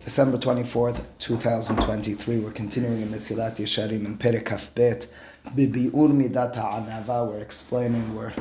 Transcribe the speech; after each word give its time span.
December 0.00 0.38
24th, 0.38 1.02
2023. 1.18 2.38
We're 2.38 2.52
continuing 2.52 3.02
in 3.02 3.08
Mesilat 3.08 3.56
Yesharim 3.56 4.06
in 4.06 4.16
Perek 4.16 4.46
Kaf 4.46 4.74
Bet. 4.74 5.06
Bibiur 5.48 5.92
Midat 5.92 6.54
Anava. 6.54 7.28
We're 7.28 7.40
explaining, 7.40 8.16
we're 8.16 8.32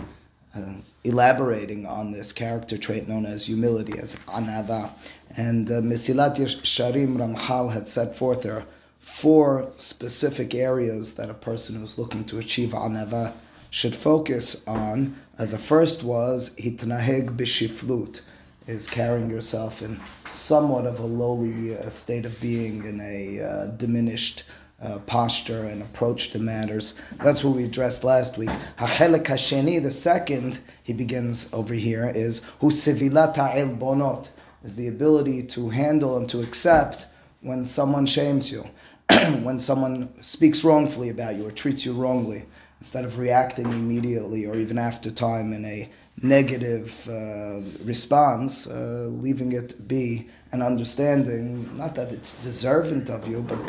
uh, 0.56 0.76
elaborating 1.04 1.86
on 1.86 2.14
this 2.14 2.32
character 2.32 2.78
trait 2.78 3.10
known 3.10 3.26
as 3.26 3.48
humility, 3.48 4.00
as 4.00 4.16
Anava. 4.28 4.92
And 5.36 5.70
uh, 5.70 5.82
Mesilat 5.82 6.38
Yesharim 6.38 7.18
Ramchal 7.18 7.74
had 7.74 7.90
set 7.90 8.16
forth 8.16 8.44
there 8.44 8.60
are 8.60 8.66
four 9.02 9.70
specific 9.76 10.56
areas 10.56 11.16
that 11.16 11.30
a 11.30 11.34
person 11.34 11.82
who's 11.82 12.00
looking 12.00 12.24
to 12.24 12.40
achieve 12.40 12.70
Anava 12.70 13.34
should 13.70 13.96
focus 13.96 14.66
on. 14.66 15.18
Uh, 15.38 15.44
the 15.44 15.58
first 15.58 16.04
was 16.04 16.56
Hitnaheg 16.56 17.36
Bishiflut 17.36 18.22
is 18.70 18.88
carrying 18.88 19.30
yourself 19.30 19.82
in 19.82 20.00
somewhat 20.28 20.86
of 20.86 21.00
a 21.00 21.06
lowly 21.06 21.76
uh, 21.76 21.90
state 21.90 22.24
of 22.24 22.40
being, 22.40 22.86
in 22.86 23.02
a 23.02 23.42
uh, 23.42 23.68
diminished 23.68 24.44
uh, 24.82 25.00
posture 25.00 25.66
and 25.66 25.82
approach 25.82 26.30
to 26.30 26.40
matters. 26.40 26.94
That's 27.24 27.44
what 27.44 27.56
we 27.56 27.64
addressed 27.64 28.04
last 28.04 28.38
week. 28.38 28.52
Ha'chelik 28.78 29.26
hasheni, 29.26 29.82
the 29.82 29.92
second, 29.92 30.60
he 30.84 30.94
begins 30.94 31.52
over 31.52 31.74
here, 31.74 32.12
is 32.14 32.44
hu 32.62 32.70
sevilat 32.70 33.36
bonot, 33.80 34.30
is 34.64 34.76
the 34.76 34.88
ability 34.88 35.44
to 35.48 35.70
handle 35.70 36.16
and 36.16 36.30
to 36.30 36.42
accept 36.42 37.08
when 37.42 37.64
someone 37.64 38.06
shames 38.06 38.52
you, 38.52 38.64
when 39.42 39.60
someone 39.60 40.10
speaks 40.22 40.64
wrongfully 40.64 41.10
about 41.10 41.36
you 41.36 41.48
or 41.48 41.52
treats 41.52 41.86
you 41.86 41.94
wrongly 41.94 42.44
instead 42.80 43.04
of 43.04 43.18
reacting 43.18 43.66
immediately 43.66 44.46
or 44.46 44.56
even 44.56 44.78
after 44.78 45.12
time 45.12 45.52
in 45.54 45.66
a 45.66 45.90
negative 46.22 47.08
uh, 47.10 47.62
response, 47.86 48.68
uh, 48.68 49.08
leaving 49.12 49.54
it 49.54 49.88
be 49.88 50.28
and 50.52 50.64
understanding, 50.64 51.70
not 51.78 51.94
that 51.96 52.12
it's 52.12 52.42
deserving 52.44 53.10
of 53.12 53.28
you, 53.28 53.42
but 53.42 53.60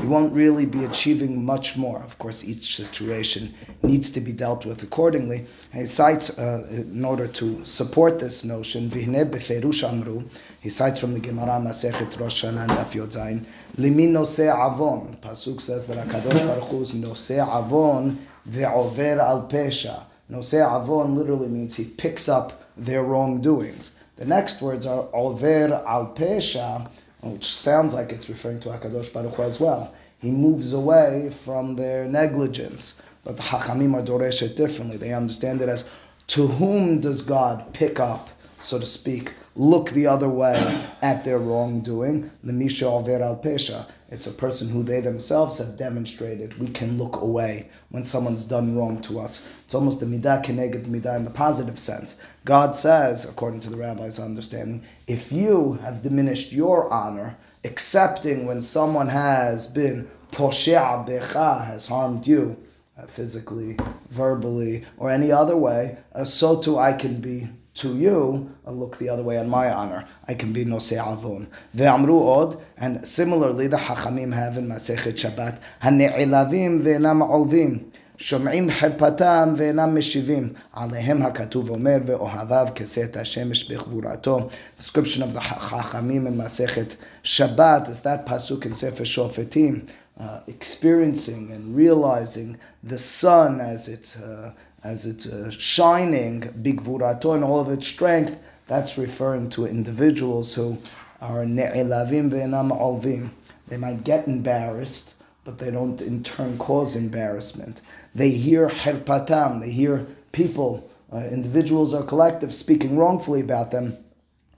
you 0.00 0.08
won't 0.08 0.32
really 0.32 0.64
be 0.64 0.84
achieving 0.84 1.44
much 1.44 1.76
more. 1.76 2.02
Of 2.02 2.18
course, 2.18 2.42
each 2.42 2.74
situation 2.74 3.52
needs 3.82 4.10
to 4.12 4.20
be 4.22 4.32
dealt 4.32 4.64
with 4.64 4.82
accordingly. 4.82 5.44
He 5.74 5.84
cites, 5.84 6.38
uh, 6.38 6.66
in 6.70 7.04
order 7.04 7.28
to 7.28 7.62
support 7.66 8.18
this 8.18 8.42
notion, 8.42 8.90
he 8.90 10.70
cites 10.70 10.98
from 10.98 11.12
the 11.12 11.20
Gemara 11.20 11.60
Masechet 11.60 12.18
Rosh 12.18 12.44
Hashanah 12.44 12.68
Daf 12.68 12.92
Yodzayin, 12.92 13.44
Limi 13.76 14.08
noseh 14.08 14.48
avon. 14.48 15.18
Pasuk 15.20 15.60
says 15.60 15.86
that 15.88 16.08
HaKadosh 16.08 16.46
Baruch 16.46 16.68
Hu 16.70 16.80
is 16.80 16.92
noseh 16.92 17.46
avon 17.46 18.18
ve'over 18.48 19.18
al 19.18 19.46
pesha. 19.46 20.04
Noseh 20.30 20.82
avon 20.82 21.16
literally 21.16 21.48
means 21.48 21.76
he 21.76 21.84
picks 21.84 22.28
up 22.28 22.64
their 22.76 23.02
wrongdoings. 23.02 23.92
The 24.16 24.24
next 24.24 24.62
words 24.62 24.86
are 24.86 25.08
over 25.12 25.82
al 25.86 26.14
pesha, 26.14 26.88
which 27.20 27.44
sounds 27.44 27.94
like 27.94 28.12
it's 28.12 28.28
referring 28.28 28.60
to 28.60 28.68
Hakadosh 28.68 29.12
Baruch 29.12 29.34
Hu 29.34 29.42
as 29.42 29.58
well. 29.58 29.94
He 30.18 30.30
moves 30.30 30.72
away 30.72 31.30
from 31.30 31.76
their 31.76 32.06
negligence, 32.06 33.00
but 33.24 33.36
the 33.36 33.42
Hachamim 33.42 33.94
are 33.94 34.02
doresh 34.02 34.42
it 34.42 34.56
differently. 34.56 34.96
They 34.96 35.12
understand 35.12 35.62
it 35.62 35.68
as 35.68 35.88
to 36.28 36.46
whom 36.46 37.00
does 37.00 37.22
God 37.22 37.72
pick 37.72 37.98
up, 37.98 38.30
so 38.60 38.78
to 38.78 38.86
speak, 38.86 39.34
look 39.56 39.90
the 39.90 40.06
other 40.06 40.28
way 40.28 40.86
at 41.02 41.24
their 41.24 41.38
wrongdoing? 41.38 42.30
The 42.44 42.52
Misha 42.52 42.86
over 42.86 43.22
al 43.22 43.36
pesha. 43.36 43.86
It's 44.10 44.26
a 44.26 44.32
person 44.32 44.70
who 44.70 44.82
they 44.82 45.00
themselves 45.00 45.58
have 45.58 45.78
demonstrated 45.78 46.58
we 46.58 46.68
can 46.68 46.98
look 46.98 47.20
away 47.20 47.68
when 47.90 48.02
someone's 48.02 48.44
done 48.44 48.76
wrong 48.76 49.00
to 49.02 49.20
us. 49.20 49.48
It's 49.64 49.74
almost 49.74 50.02
a 50.02 50.06
midah 50.06 50.44
keneged 50.44 50.86
midah 50.86 51.16
in 51.16 51.24
the 51.24 51.30
positive 51.30 51.78
sense. 51.78 52.16
God 52.44 52.74
says, 52.74 53.24
according 53.24 53.60
to 53.60 53.70
the 53.70 53.76
rabbi's 53.76 54.18
understanding, 54.18 54.82
if 55.06 55.30
you 55.30 55.74
have 55.82 56.02
diminished 56.02 56.52
your 56.52 56.92
honor, 56.92 57.36
accepting 57.62 58.46
when 58.46 58.62
someone 58.62 59.08
has 59.08 59.68
been 59.68 60.10
poshea 60.32 61.06
becha, 61.06 61.64
has 61.66 61.86
harmed 61.86 62.26
you, 62.26 62.56
uh, 62.98 63.06
physically, 63.06 63.76
verbally, 64.10 64.84
or 64.98 65.10
any 65.10 65.30
other 65.30 65.56
way, 65.56 65.98
uh, 66.14 66.24
so 66.24 66.60
too 66.60 66.78
I 66.78 66.94
can 66.94 67.20
be 67.20 67.48
to 67.79 67.97
you, 67.97 68.55
I'll 68.65 68.73
look 68.73 68.97
the 68.97 69.09
other 69.09 69.23
way 69.23 69.37
on 69.37 69.49
my 69.49 69.71
honor. 69.71 70.05
I 70.27 70.33
can 70.33 70.53
be 70.53 70.65
nosei 70.65 70.97
avon. 70.97 71.47
Ve'amru 71.75 72.21
od, 72.21 72.61
and 72.77 73.05
similarly 73.05 73.67
the 73.67 73.77
Hachamim 73.77 74.33
have 74.33 74.57
in 74.57 74.67
Masechet 74.67 75.13
Shabbat, 75.13 75.59
הנעלבים 75.81 76.81
ve'enam 76.81 77.21
olvim. 77.21 77.91
שומעים 78.17 78.71
חרפתם 78.71 79.53
ואינם 79.57 79.97
משיבים. 79.97 80.53
עליהם 80.73 81.21
הכתוב 81.21 81.69
אומר, 81.69 81.97
ואוהביו 82.05 82.67
כסת 82.75 83.17
השמש 83.17 83.71
בגבורתו. 83.71 84.49
Description 84.79 85.21
of 85.21 85.35
the 85.35 85.41
חכמים 85.41 86.27
in 86.27 86.37
מסכת 86.37 86.95
Shabbat 87.23 87.89
is 87.89 88.01
that 88.01 88.25
pasuk 88.25 88.65
in 88.65 88.73
Sefer 88.73 89.03
Shofetim, 89.03 89.89
uh, 90.19 90.39
experiencing 90.47 91.51
and 91.51 91.75
realizing 91.75 92.57
the 92.83 92.97
sun 92.97 93.59
as 93.59 93.87
it's 93.87 94.17
uh, 94.17 94.51
as 94.82 95.06
it's 95.06 95.26
uh, 95.26 95.50
shining, 95.50 96.40
bigvurato, 96.40 97.34
and 97.34 97.44
all 97.44 97.60
of 97.60 97.68
its 97.68 97.86
strength, 97.86 98.38
that's 98.66 98.96
referring 98.96 99.50
to 99.50 99.66
individuals 99.66 100.54
who 100.54 100.78
are 101.20 101.44
ne'ilavim 101.44 102.30
ve'enam 102.30 102.70
alvim. 102.70 103.30
They 103.68 103.76
might 103.76 104.04
get 104.04 104.26
embarrassed, 104.26 105.14
but 105.44 105.58
they 105.58 105.70
don't 105.70 106.00
in 106.00 106.22
turn 106.22 106.56
cause 106.58 106.96
embarrassment. 106.96 107.80
They 108.14 108.30
hear 108.30 108.68
herpatam, 108.68 109.60
they 109.60 109.70
hear 109.70 110.06
people, 110.32 110.88
uh, 111.12 111.28
individuals 111.30 111.92
or 111.92 112.04
collectives 112.04 112.52
speaking 112.52 112.96
wrongfully 112.96 113.40
about 113.40 113.70
them, 113.70 113.98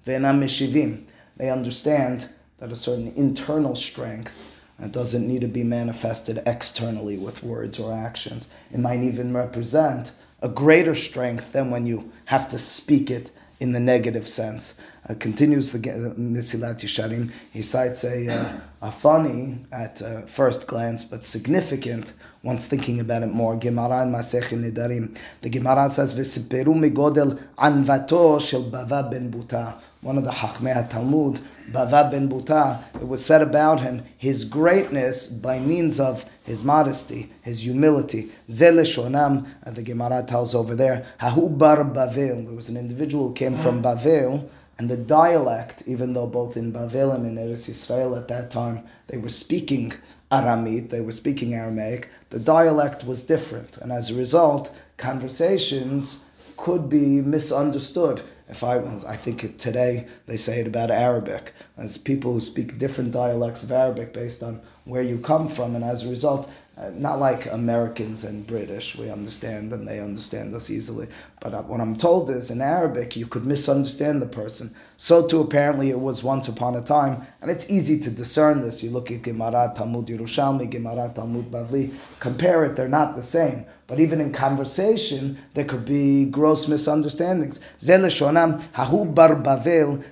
ve'enam 0.07 0.41
meshivim. 0.41 1.05
They 1.37 1.51
understand 1.51 2.29
that 2.59 2.71
a 2.71 2.77
certain 2.77 3.13
internal 3.17 3.75
strength 3.75 4.52
it 4.83 4.93
doesn't 4.93 5.27
need 5.27 5.41
to 5.43 5.49
be 5.49 5.63
manifested 5.63 6.43
externally 6.45 7.17
with 7.17 7.43
words 7.43 7.79
or 7.79 7.93
actions. 7.93 8.49
It 8.73 8.81
might 8.81 9.01
even 9.01 9.33
represent 9.33 10.13
a 10.41 10.49
greater 10.49 10.95
strength 10.95 11.53
than 11.53 11.71
when 11.71 11.87
you 11.87 12.11
have 12.27 12.49
to 12.49 12.59
speak 12.59 13.11
it 13.11 13.31
in 13.61 13.73
the 13.73 13.81
negative 13.81 14.27
sense. 14.27 14.75
Uh, 15.09 15.15
continues 15.15 15.73
the 15.73 15.79
Mesilat 15.81 16.81
Yesharim. 16.81 17.31
He 17.53 17.63
cites 17.63 18.05
a, 18.05 18.29
uh, 18.29 18.61
a 18.83 18.93
funny 18.93 19.59
at 19.73 20.01
uh, 20.01 20.23
first 20.23 20.69
glance, 20.69 21.03
but 21.05 21.25
significant 21.25 22.13
once 22.45 22.69
thinking 22.69 23.01
about 23.01 23.25
it 23.25 23.33
more. 23.33 23.57
Gemara 23.57 24.03
in 24.03 24.13
Masech 24.13 24.51
Nedarim. 24.57 25.19
The 25.41 25.51
Gemara 25.51 25.89
says, 25.89 26.15
"V'siperu 26.15 26.75
migodel 26.75 27.41
anvato 27.59 28.41
shel 28.41 28.63
Bava 28.63 29.11
ben 29.11 29.33
Buta." 29.33 29.75
one 30.03 30.19
of 30.19 30.25
the 30.25 30.31
Hachmei 30.31 30.91
Talmud, 30.91 31.39
Bava 31.71 32.11
ben 32.11 32.29
Buta, 32.29 32.83
it 32.97 33.07
was 33.07 33.25
said 33.25 33.41
about 33.41 33.81
him 33.81 34.03
his 34.19 34.45
greatness 34.45 35.29
by 35.29 35.61
means 35.61 36.01
of 36.01 36.25
his 36.45 36.65
modesty, 36.65 37.31
his 37.43 37.63
humility. 37.63 38.29
Zele 38.51 38.83
Shonam, 38.83 39.47
the 39.65 39.83
Gemara 39.83 40.25
tells 40.25 40.57
over 40.57 40.75
there, 40.75 41.07
Hahu 41.21 41.57
bar 41.57 41.85
Bavel. 41.85 42.45
There 42.45 42.55
was 42.55 42.69
an 42.69 42.77
individual 42.77 43.31
came 43.31 43.57
from 43.57 43.81
Bavel, 43.81 44.49
and 44.79 44.91
the 44.91 44.97
dialect, 44.97 45.83
even 45.87 46.13
though 46.13 46.27
both 46.27 46.57
in 46.57 46.73
Bavel 46.73 47.15
and 47.15 47.27
in 47.27 47.37
Eretz 47.37 47.69
Israel 47.69 48.17
at 48.17 48.29
that 48.29 48.51
time 48.51 48.85
they 49.07 49.19
were 49.19 49.29
speaking 49.29 49.93
Aramite, 50.31 50.89
they 50.89 51.01
were 51.01 51.13
speaking 51.13 51.55
Aramaic, 51.55 52.09
the 52.31 52.39
dialect 52.39 53.05
was 53.05 53.27
different, 53.27 53.77
and 53.77 53.93
as 53.93 54.11
a 54.11 54.15
result, 54.15 54.75
conversations 54.97 56.25
could 56.57 56.89
be 56.89 57.21
misunderstood. 57.21 58.23
If 58.49 58.65
I, 58.65 58.79
I 59.07 59.17
think 59.17 59.59
today 59.59 60.07
they 60.27 60.37
say 60.37 60.61
it 60.61 60.67
about 60.67 60.91
Arabic, 60.91 61.53
as 61.77 61.99
people 61.99 62.33
who 62.33 62.41
speak 62.41 62.79
different 62.79 63.13
dialects 63.13 63.63
of 63.63 63.73
Arabic 63.73 64.13
based 64.13 64.43
on 64.43 64.63
where 64.85 65.03
you 65.03 65.19
come 65.19 65.49
from, 65.49 65.75
and 65.75 65.85
as 65.85 66.05
a 66.05 66.09
result, 66.09 66.51
not 66.95 67.19
like 67.19 67.47
Americans 67.47 68.25
and 68.25 68.47
British, 68.47 68.97
we 68.97 69.11
understand 69.11 69.73
and 69.73 69.87
they 69.87 70.01
understand 70.01 70.55
us 70.55 70.71
easily. 70.71 71.09
But 71.41 71.55
uh, 71.55 71.63
what 71.63 71.81
I'm 71.81 71.97
told 71.97 72.31
is 72.31 72.51
in 72.51 72.61
Arabic, 72.61 73.17
you 73.17 73.27
could 73.27 73.45
misunderstand 73.45 74.23
the 74.23 74.27
person. 74.27 74.75
So 74.97 75.27
too, 75.27 75.41
apparently, 75.41 75.91
it 75.91 76.01
was 76.01 76.23
once 76.23 76.49
upon 76.49 76.77
a 76.77 76.83
time, 76.83 77.23
and 77.41 77.51
it's 77.51 77.71
easy 77.71 77.99
to 78.01 78.11
discern 78.11 78.63
this. 78.63 78.83
You 78.83 78.91
look 78.91 79.11
at 79.11 79.23
Gemara, 79.23 79.73
Talmud 79.77 80.07
Yerushalmi, 80.07 80.71
Gemara, 80.71 81.13
Talmud 81.15 81.51
Bavli, 81.51 81.93
compare 82.21 82.65
it, 82.65 82.77
they're 82.77 82.89
not 82.89 83.17
the 83.17 83.23
same. 83.23 83.67
But 83.93 84.01
even 84.01 84.23
in 84.23 84.33
conversation, 84.33 85.37
there 85.53 85.67
could 85.67 85.85
be 85.85 86.25
gross 86.25 86.67
misunderstandings. 86.67 87.61
Bavel. 89.43 90.03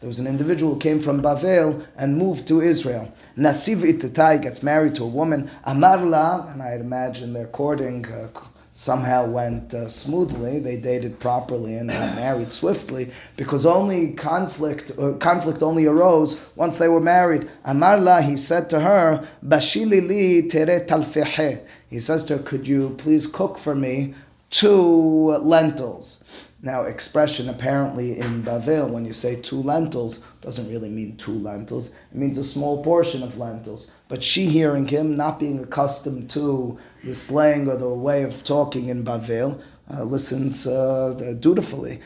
There 0.00 0.06
was 0.06 0.18
an 0.18 0.26
individual 0.26 0.74
who 0.74 0.80
came 0.80 1.00
from 1.00 1.22
Bavel 1.22 1.86
and 1.96 2.18
moved 2.18 2.46
to 2.48 2.60
Israel. 2.60 3.10
Nasiv 3.38 3.76
itatai 3.76 4.42
gets 4.42 4.62
married 4.62 4.83
to 4.90 5.04
a 5.04 5.08
woman. 5.08 5.50
Amarla, 5.66 6.52
and 6.52 6.62
I'd 6.62 6.80
imagine 6.80 7.32
they're 7.32 7.46
courting. 7.46 8.06
Uh, 8.06 8.28
somehow 8.74 9.24
went 9.24 9.72
uh, 9.72 9.88
smoothly. 9.88 10.58
They 10.58 10.76
dated 10.76 11.20
properly 11.20 11.76
and 11.76 11.88
got 11.88 12.16
married 12.16 12.50
swiftly 12.50 13.12
because 13.36 13.64
only 13.64 14.12
conflict 14.12 14.90
uh, 14.98 15.12
conflict 15.14 15.62
only 15.62 15.86
arose 15.86 16.38
once 16.56 16.76
they 16.76 16.88
were 16.88 17.00
married. 17.00 17.48
Amarla, 17.64 18.22
he 18.22 18.36
said 18.36 18.68
to 18.70 18.80
her, 18.80 19.26
"Bashili 19.42 20.06
li 20.06 20.48
tere 20.48 20.84
talfehe." 20.84 21.60
He 21.88 22.00
says 22.00 22.24
to 22.26 22.38
her, 22.38 22.42
"Could 22.42 22.66
you 22.66 22.90
please 22.98 23.26
cook 23.26 23.56
for 23.58 23.74
me 23.74 24.14
two 24.50 25.36
lentils?" 25.40 26.22
Now, 26.60 26.84
expression 26.84 27.50
apparently 27.50 28.18
in 28.18 28.42
Bavel, 28.42 28.88
when 28.88 29.04
you 29.04 29.12
say 29.12 29.36
two 29.36 29.60
lentils, 29.60 30.24
doesn't 30.40 30.70
really 30.70 30.88
mean 30.88 31.14
two 31.18 31.34
lentils. 31.34 31.88
It 32.10 32.16
means 32.16 32.38
a 32.38 32.44
small 32.44 32.82
portion 32.82 33.22
of 33.22 33.36
lentils. 33.36 33.90
But 34.14 34.22
she 34.22 34.46
hearing 34.46 34.86
him, 34.86 35.16
not 35.16 35.40
being 35.40 35.58
accustomed 35.58 36.30
to 36.30 36.78
the 37.02 37.16
slang 37.16 37.66
or 37.66 37.76
the 37.76 37.88
way 37.88 38.22
of 38.22 38.44
talking 38.44 38.88
in 38.88 39.02
Bavel, 39.02 39.60
uh, 39.92 40.04
listens 40.04 40.68
uh, 40.68 41.34
dutifully. 41.40 41.98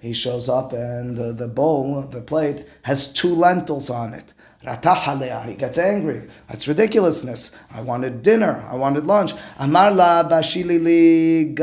He 0.00 0.12
shows 0.12 0.48
up 0.48 0.72
and 0.72 1.18
uh, 1.18 1.32
the 1.32 1.48
bowl, 1.48 2.02
the 2.02 2.20
plate, 2.20 2.64
has 2.82 3.12
two 3.12 3.34
lentils 3.34 3.90
on 3.90 4.14
it. 4.14 4.34
He 4.62 5.54
gets 5.56 5.78
angry. 5.78 6.22
That's 6.46 6.68
ridiculousness. 6.68 7.50
I 7.72 7.80
wanted 7.80 8.22
dinner. 8.22 8.64
I 8.70 8.76
wanted 8.76 9.06
lunch. 9.06 9.34
Bashilili. 9.58 11.56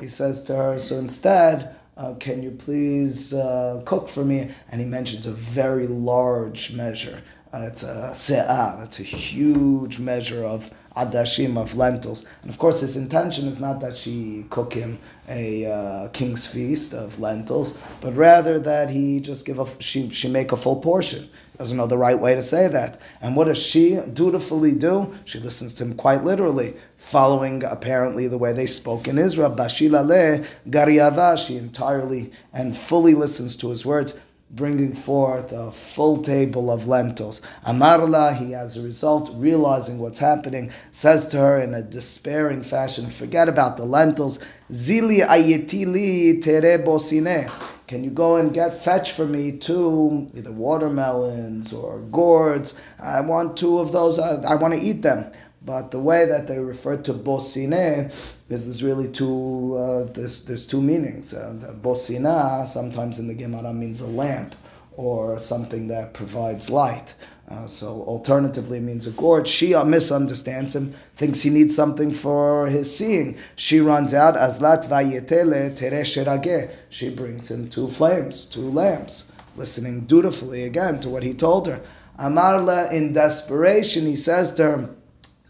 He 0.00 0.08
says 0.08 0.42
to 0.42 0.56
her, 0.56 0.80
so 0.80 0.96
instead, 0.96 1.76
uh, 2.02 2.14
can 2.14 2.42
you 2.42 2.50
please 2.50 3.32
uh, 3.32 3.80
cook 3.84 4.08
for 4.08 4.24
me? 4.24 4.50
And 4.70 4.80
he 4.80 4.86
mentions 4.86 5.26
a 5.26 5.32
very 5.32 5.86
large 5.86 6.74
measure. 6.74 7.22
Uh, 7.54 7.68
it's 7.68 7.82
a 7.84 8.10
se'ah. 8.14 8.78
That's 8.78 8.98
a 8.98 9.04
huge 9.04 9.98
measure 9.98 10.44
of 10.44 10.70
adashim 10.96 11.56
of 11.56 11.76
lentils. 11.76 12.24
And 12.42 12.50
of 12.50 12.58
course, 12.58 12.80
his 12.80 12.96
intention 12.96 13.46
is 13.46 13.60
not 13.60 13.80
that 13.80 13.96
she 13.96 14.46
cook 14.50 14.74
him 14.74 14.98
a 15.28 15.66
uh, 15.66 16.08
king's 16.08 16.46
feast 16.46 16.92
of 16.92 17.20
lentils, 17.20 17.78
but 18.00 18.16
rather 18.16 18.58
that 18.58 18.90
he 18.90 19.20
just 19.20 19.46
give 19.46 19.60
a 19.60 19.66
she 19.80 20.10
she 20.10 20.28
make 20.28 20.50
a 20.50 20.56
full 20.56 20.76
portion. 20.76 21.28
Doesn't 21.58 21.76
know 21.76 21.86
the 21.86 21.98
right 21.98 22.18
way 22.18 22.34
to 22.34 22.42
say 22.42 22.66
that. 22.68 23.00
And 23.20 23.36
what 23.36 23.44
does 23.44 23.58
she 23.58 23.96
dutifully 24.12 24.74
do? 24.74 25.14
She 25.24 25.38
listens 25.38 25.74
to 25.74 25.84
him 25.84 25.94
quite 25.94 26.24
literally, 26.24 26.74
following 26.96 27.62
apparently 27.62 28.26
the 28.26 28.38
way 28.38 28.52
they 28.52 28.66
spoke 28.66 29.06
in 29.06 29.18
Israel. 29.18 29.50
Bashila 29.50 30.04
le 30.06 30.46
gariava. 30.68 31.38
She 31.38 31.56
entirely 31.56 32.32
and 32.52 32.76
fully 32.76 33.14
listens 33.14 33.54
to 33.56 33.70
his 33.70 33.84
words 33.84 34.18
bringing 34.52 34.92
forth 34.92 35.50
a 35.50 35.72
full 35.72 36.22
table 36.22 36.70
of 36.70 36.86
lentils. 36.86 37.40
Amarla, 37.66 38.36
he 38.36 38.54
as 38.54 38.76
a 38.76 38.82
result, 38.82 39.30
realizing 39.34 39.98
what's 39.98 40.18
happening, 40.18 40.70
says 40.90 41.26
to 41.26 41.38
her 41.38 41.58
in 41.58 41.72
a 41.72 41.82
despairing 41.82 42.62
fashion, 42.62 43.08
forget 43.08 43.48
about 43.48 43.78
the 43.78 43.84
lentils. 43.84 44.38
Zili 44.70 45.26
ayetili 45.26 46.42
tere 46.42 46.78
bosine. 46.78 47.50
Can 47.86 48.04
you 48.04 48.10
go 48.10 48.36
and 48.36 48.54
get 48.54 48.82
fetch 48.82 49.12
for 49.12 49.26
me 49.26 49.58
two 49.58 50.30
either 50.34 50.52
watermelons 50.52 51.72
or 51.72 51.98
gourds? 52.00 52.80
I 52.98 53.20
want 53.20 53.56
two 53.56 53.78
of 53.78 53.92
those. 53.92 54.18
I, 54.18 54.36
I 54.42 54.54
want 54.54 54.74
to 54.74 54.80
eat 54.80 55.02
them. 55.02 55.30
But 55.64 55.92
the 55.92 56.00
way 56.00 56.26
that 56.26 56.48
they 56.48 56.58
refer 56.58 56.96
to 56.96 57.14
bosine 57.14 58.10
is 58.48 58.64
there's 58.64 58.82
really 58.82 59.08
two 59.08 59.76
uh, 59.76 60.12
there's, 60.12 60.44
there's 60.44 60.66
two 60.66 60.80
meanings. 60.80 61.34
Uh, 61.34 61.72
bosina 61.80 62.66
sometimes 62.66 63.18
in 63.18 63.28
the 63.28 63.34
Gemara 63.34 63.72
means 63.72 64.00
a 64.00 64.06
lamp 64.06 64.56
or 64.96 65.38
something 65.38 65.88
that 65.88 66.14
provides 66.14 66.68
light. 66.68 67.14
Uh, 67.52 67.66
so 67.66 68.02
alternatively 68.04 68.80
means 68.80 69.06
a 69.06 69.10
gourd. 69.10 69.46
She 69.46 69.76
misunderstands 69.84 70.74
him, 70.74 70.94
thinks 71.14 71.42
he 71.42 71.50
needs 71.50 71.76
something 71.76 72.14
for 72.14 72.68
his 72.68 72.96
seeing. 72.96 73.36
She 73.56 73.78
runs 73.78 74.14
out, 74.14 74.36
azlat 74.36 74.88
vayetele 74.88 75.76
tere 75.76 76.70
She 76.88 77.10
brings 77.10 77.50
him 77.50 77.68
two 77.68 77.88
flames, 77.88 78.46
two 78.46 78.70
lamps, 78.70 79.30
listening 79.54 80.06
dutifully 80.06 80.64
again 80.64 81.00
to 81.00 81.10
what 81.10 81.24
he 81.24 81.34
told 81.34 81.66
her. 81.66 81.82
Amarla, 82.18 82.90
in 82.90 83.12
desperation, 83.12 84.06
he 84.06 84.16
says 84.16 84.52
to 84.52 84.62
her, 84.62 84.90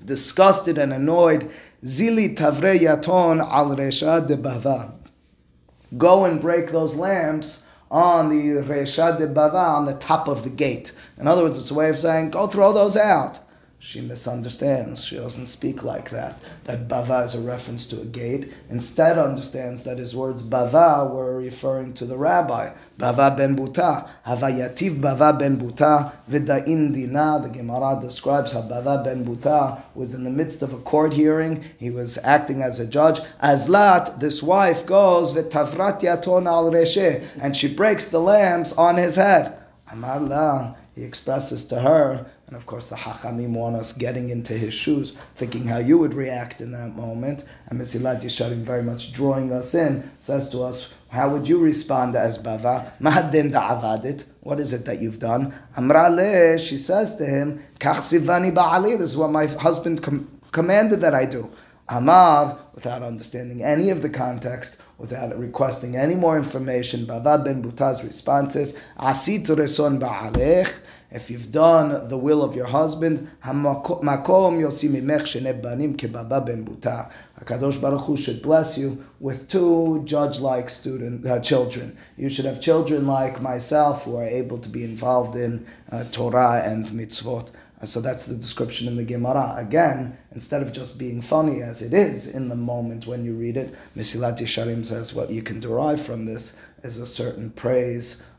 disgusted 0.04 0.78
and 0.78 0.92
annoyed, 0.92 1.48
Zili 1.84 2.34
tavre 2.34 2.80
yaton 2.80 3.40
al 3.40 3.76
resha 3.76 4.26
de 4.26 4.36
bava. 4.36 4.92
Go 5.96 6.24
and 6.24 6.40
break 6.40 6.72
those 6.72 6.96
lamps 6.96 7.64
on 7.92 8.30
the 8.30 8.62
resha 8.62 9.16
de 9.18 9.26
bava, 9.28 9.76
on 9.76 9.84
the 9.84 9.92
top 9.94 10.26
of 10.26 10.42
the 10.42 10.50
gate. 10.50 10.92
In 11.18 11.28
other 11.28 11.42
words, 11.42 11.58
it's 11.58 11.70
a 11.70 11.74
way 11.74 11.90
of 11.90 11.98
saying, 11.98 12.30
go 12.30 12.46
throw 12.46 12.72
those 12.72 12.96
out 12.96 13.38
she 13.84 14.00
misunderstands. 14.00 15.04
She 15.04 15.16
doesn't 15.16 15.48
speak 15.48 15.82
like 15.82 16.10
that. 16.10 16.38
That 16.64 16.86
bava 16.86 17.24
is 17.24 17.34
a 17.34 17.40
reference 17.40 17.84
to 17.88 18.00
a 18.00 18.04
gate. 18.04 18.52
Instead, 18.70 19.18
understands 19.18 19.82
that 19.82 19.98
his 19.98 20.14
words 20.14 20.40
bava 20.40 21.10
were 21.10 21.36
referring 21.36 21.92
to 21.94 22.06
the 22.06 22.16
rabbi. 22.16 22.70
Bava 22.96 23.36
ben 23.36 23.56
buta. 23.56 24.08
Havayativ 24.24 25.00
bava 25.00 25.36
ben 25.36 25.58
buta 25.58 26.12
v'da'in 26.30 26.94
dina. 26.94 27.40
The 27.42 27.48
Gemara 27.48 27.98
describes 28.00 28.52
how 28.52 28.62
bava 28.62 29.02
ben 29.02 29.24
buta 29.24 29.82
was 29.96 30.14
in 30.14 30.22
the 30.22 30.30
midst 30.30 30.62
of 30.62 30.72
a 30.72 30.78
court 30.78 31.14
hearing. 31.14 31.64
He 31.76 31.90
was 31.90 32.18
acting 32.18 32.62
as 32.62 32.78
a 32.78 32.86
judge. 32.86 33.18
Azlat, 33.42 34.20
this 34.20 34.44
wife, 34.44 34.86
goes 34.86 35.32
v'tavrat 35.32 36.02
yaton 36.02 36.46
al 36.46 36.70
reshe. 36.70 37.20
And 37.40 37.56
she 37.56 37.74
breaks 37.74 38.08
the 38.08 38.20
lamps 38.20 38.72
on 38.74 38.96
his 38.96 39.16
head. 39.16 39.58
Amar 39.90 40.76
he 40.94 41.04
expresses 41.04 41.66
to 41.66 41.80
her 41.80 42.26
and 42.52 42.60
of 42.60 42.66
course, 42.66 42.88
the 42.88 42.96
Hachamim 42.96 43.54
want 43.54 43.76
us 43.76 43.94
getting 43.94 44.28
into 44.28 44.52
his 44.52 44.74
shoes, 44.74 45.12
thinking 45.36 45.68
how 45.68 45.78
you 45.78 45.96
would 45.96 46.12
react 46.12 46.60
in 46.60 46.72
that 46.72 46.94
moment. 46.94 47.44
And 47.66 47.80
Mesilat 47.80 48.20
Yesharim 48.20 48.58
very 48.58 48.82
much 48.82 49.14
drawing 49.14 49.50
us 49.50 49.74
in, 49.74 50.10
says 50.18 50.50
to 50.50 50.62
us, 50.62 50.92
how 51.08 51.30
would 51.30 51.48
you 51.48 51.56
respond 51.56 52.14
as 52.14 52.36
Bava? 52.36 52.90
Mahadin 53.00 53.52
da'avadit. 53.52 54.24
What 54.40 54.60
is 54.60 54.74
it 54.74 54.84
that 54.84 55.00
you've 55.00 55.18
done? 55.18 55.54
Amrale, 55.78 56.58
she 56.60 56.76
says 56.76 57.16
to 57.16 57.24
him, 57.24 57.64
Kachsivani 57.80 58.52
ba'ali. 58.52 58.98
This 58.98 59.12
is 59.12 59.16
what 59.16 59.30
my 59.30 59.46
husband 59.46 60.02
com- 60.02 60.28
commanded 60.50 61.00
that 61.00 61.14
I 61.14 61.24
do. 61.24 61.48
Amar, 61.88 62.58
without 62.74 63.02
understanding 63.02 63.64
any 63.64 63.88
of 63.88 64.02
the 64.02 64.10
context, 64.10 64.76
without 64.98 65.38
requesting 65.38 65.96
any 65.96 66.16
more 66.16 66.36
information, 66.36 67.06
Bava 67.06 67.42
ben 67.42 67.62
Buta's 67.62 68.04
response 68.04 68.56
is, 68.56 68.78
reson 68.98 69.98
ba'alech. 69.98 70.70
If 71.14 71.30
you've 71.30 71.52
done 71.52 72.08
the 72.08 72.16
will 72.16 72.42
of 72.42 72.56
your 72.56 72.64
husband, 72.66 73.30
Hakadosh 73.44 74.20
Baruch 77.80 78.06
Hu 78.06 78.16
should 78.16 78.42
bless 78.42 78.78
you 78.78 79.04
with 79.20 79.46
two 79.46 80.02
judge-like 80.06 80.70
student 80.70 81.26
uh, 81.26 81.38
children. 81.40 81.98
You 82.16 82.30
should 82.30 82.46
have 82.46 82.62
children 82.62 83.06
like 83.06 83.42
myself 83.42 84.04
who 84.04 84.16
are 84.16 84.24
able 84.24 84.56
to 84.58 84.70
be 84.70 84.84
involved 84.84 85.36
in 85.36 85.66
uh, 85.90 86.04
Torah 86.12 86.62
and 86.64 86.86
mitzvot. 86.86 87.50
Uh, 87.82 87.84
so 87.84 88.00
that's 88.00 88.24
the 88.24 88.36
description 88.36 88.88
in 88.88 88.96
the 88.96 89.04
Gemara. 89.04 89.54
Again, 89.58 90.16
instead 90.30 90.62
of 90.62 90.72
just 90.72 90.98
being 90.98 91.20
funny 91.20 91.60
as 91.60 91.82
it 91.82 91.92
is 91.92 92.34
in 92.34 92.48
the 92.48 92.56
moment 92.56 93.06
when 93.06 93.22
you 93.22 93.34
read 93.34 93.58
it, 93.58 93.74
Mesilat 93.94 94.38
Yesharim 94.38 94.86
says 94.86 95.12
what 95.12 95.30
you 95.30 95.42
can 95.42 95.60
derive 95.60 96.00
from 96.00 96.24
this 96.24 96.56
is 96.82 96.98
a 96.98 97.06
certain 97.06 97.50
praise 97.50 98.22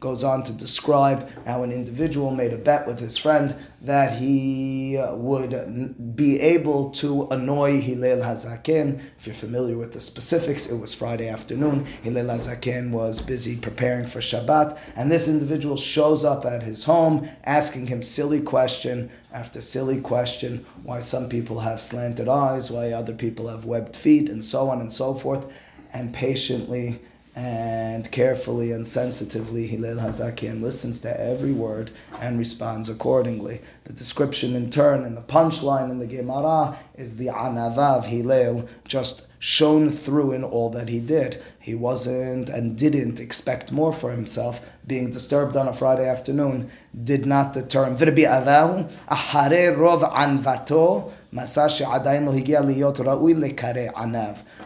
goes 0.00 0.22
on 0.22 0.42
to 0.42 0.52
describe 0.52 1.28
how 1.46 1.62
an 1.62 1.72
individual 1.72 2.30
made 2.30 2.52
a 2.52 2.58
bet 2.58 2.86
with 2.86 3.00
his 3.00 3.16
friend 3.16 3.54
that 3.80 4.18
he 4.18 4.98
would 5.12 6.16
be 6.16 6.40
able 6.40 6.90
to 6.90 7.26
annoy 7.30 7.80
Hillel 7.80 8.18
Hazaken. 8.18 9.00
If 9.18 9.26
you're 9.26 9.34
familiar 9.34 9.76
with 9.78 9.92
the 9.92 10.00
specifics, 10.00 10.70
it 10.70 10.78
was 10.78 10.92
Friday 10.92 11.28
afternoon. 11.28 11.86
Hillel 12.02 12.26
Hazaken 12.26 12.90
was 12.90 13.20
busy 13.20 13.56
preparing 13.56 14.06
for 14.06 14.20
Shabbat, 14.20 14.78
and 14.96 15.10
this 15.10 15.28
individual 15.28 15.76
shows 15.76 16.24
up 16.24 16.44
at 16.44 16.62
his 16.62 16.84
home 16.84 17.28
asking 17.44 17.86
him 17.86 18.02
silly 18.02 18.40
question 18.40 19.10
after 19.32 19.60
silly 19.60 20.00
question 20.00 20.66
why 20.82 21.00
some 21.00 21.28
people 21.28 21.60
have 21.60 21.80
slanted 21.80 22.28
eyes, 22.28 22.70
why 22.70 22.92
other 22.92 23.14
people 23.14 23.48
have 23.48 23.64
webbed 23.64 23.96
feet, 23.96 24.28
and 24.28 24.44
so 24.44 24.68
on 24.68 24.80
and 24.80 24.92
so 24.92 25.14
forth, 25.14 25.46
and 25.94 26.12
patiently 26.12 27.00
and 27.36 28.10
carefully 28.10 28.72
and 28.72 28.86
sensitively 28.86 29.66
Hillel 29.66 29.98
Hazaken 29.98 30.62
listens 30.62 31.00
to 31.02 31.20
every 31.20 31.52
word 31.52 31.90
and 32.18 32.38
responds 32.38 32.88
accordingly. 32.88 33.60
The 33.84 33.92
description 33.92 34.56
in 34.56 34.70
turn 34.70 35.04
and 35.04 35.14
the 35.14 35.20
punchline 35.20 35.90
in 35.90 35.98
the 35.98 36.06
Gemara 36.06 36.78
is 36.94 37.18
the 37.18 37.26
anava 37.26 37.98
of 37.98 38.06
Hillel 38.06 38.66
just 38.88 39.26
shown 39.38 39.90
through 39.90 40.32
in 40.32 40.42
all 40.42 40.70
that 40.70 40.88
he 40.88 40.98
did. 40.98 41.42
He 41.60 41.74
wasn't 41.74 42.48
and 42.48 42.76
didn't 42.76 43.20
expect 43.20 43.70
more 43.70 43.92
for 43.92 44.12
himself. 44.12 44.66
Being 44.86 45.10
disturbed 45.10 45.56
on 45.56 45.68
a 45.68 45.74
Friday 45.74 46.08
afternoon 46.08 46.70
did 47.04 47.26
not 47.26 47.52
deter 47.52 47.84
him. 47.84 47.96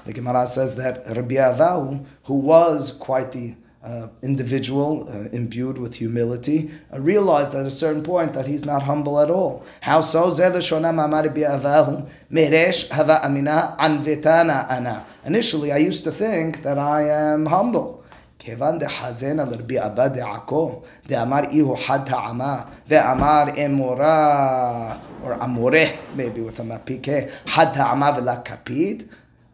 The 0.06 0.12
Gemara 0.12 0.46
says 0.46 0.76
that 0.76 1.06
Rabbi 1.16 1.34
Avahu, 1.34 2.04
who 2.24 2.34
was 2.34 2.92
quite 2.92 3.32
the 3.32 3.56
uh, 3.82 4.08
individual 4.22 5.08
uh, 5.08 5.28
imbued 5.32 5.78
with 5.78 5.96
humility 5.96 6.70
uh, 6.92 7.00
realized 7.00 7.54
at 7.54 7.64
a 7.64 7.70
certain 7.70 8.02
point 8.02 8.34
that 8.34 8.46
he's 8.46 8.66
not 8.66 8.82
humble 8.82 9.18
at 9.18 9.30
all. 9.30 9.64
How 9.80 10.02
so? 10.02 10.30
Initially, 15.24 15.72
I 15.72 15.76
used 15.78 16.04
to 16.04 16.12
think 16.12 16.62
that 16.62 16.78
I 16.78 17.02
am 17.08 17.46
humble. 17.46 17.99
כיוון 18.39 18.77
דחזנה 18.79 19.43
לרבי 19.43 19.79
אבא 19.79 20.07
דעכו, 20.07 20.81
דאמר 21.07 21.39
איהו 21.51 21.77
חד 21.77 21.99
טעמה, 22.05 22.61
ואמר 22.87 23.43
אמורה, 23.65 24.95
or 25.25 25.43
אמורה, 25.43 25.83
maybe 26.17 26.39
with 26.39 26.59
a 26.59 26.63
מפיקה, 26.63 27.11
חד 27.45 27.65
טעמה 27.73 28.11
ולה 28.17 28.35
כפית, 28.41 29.03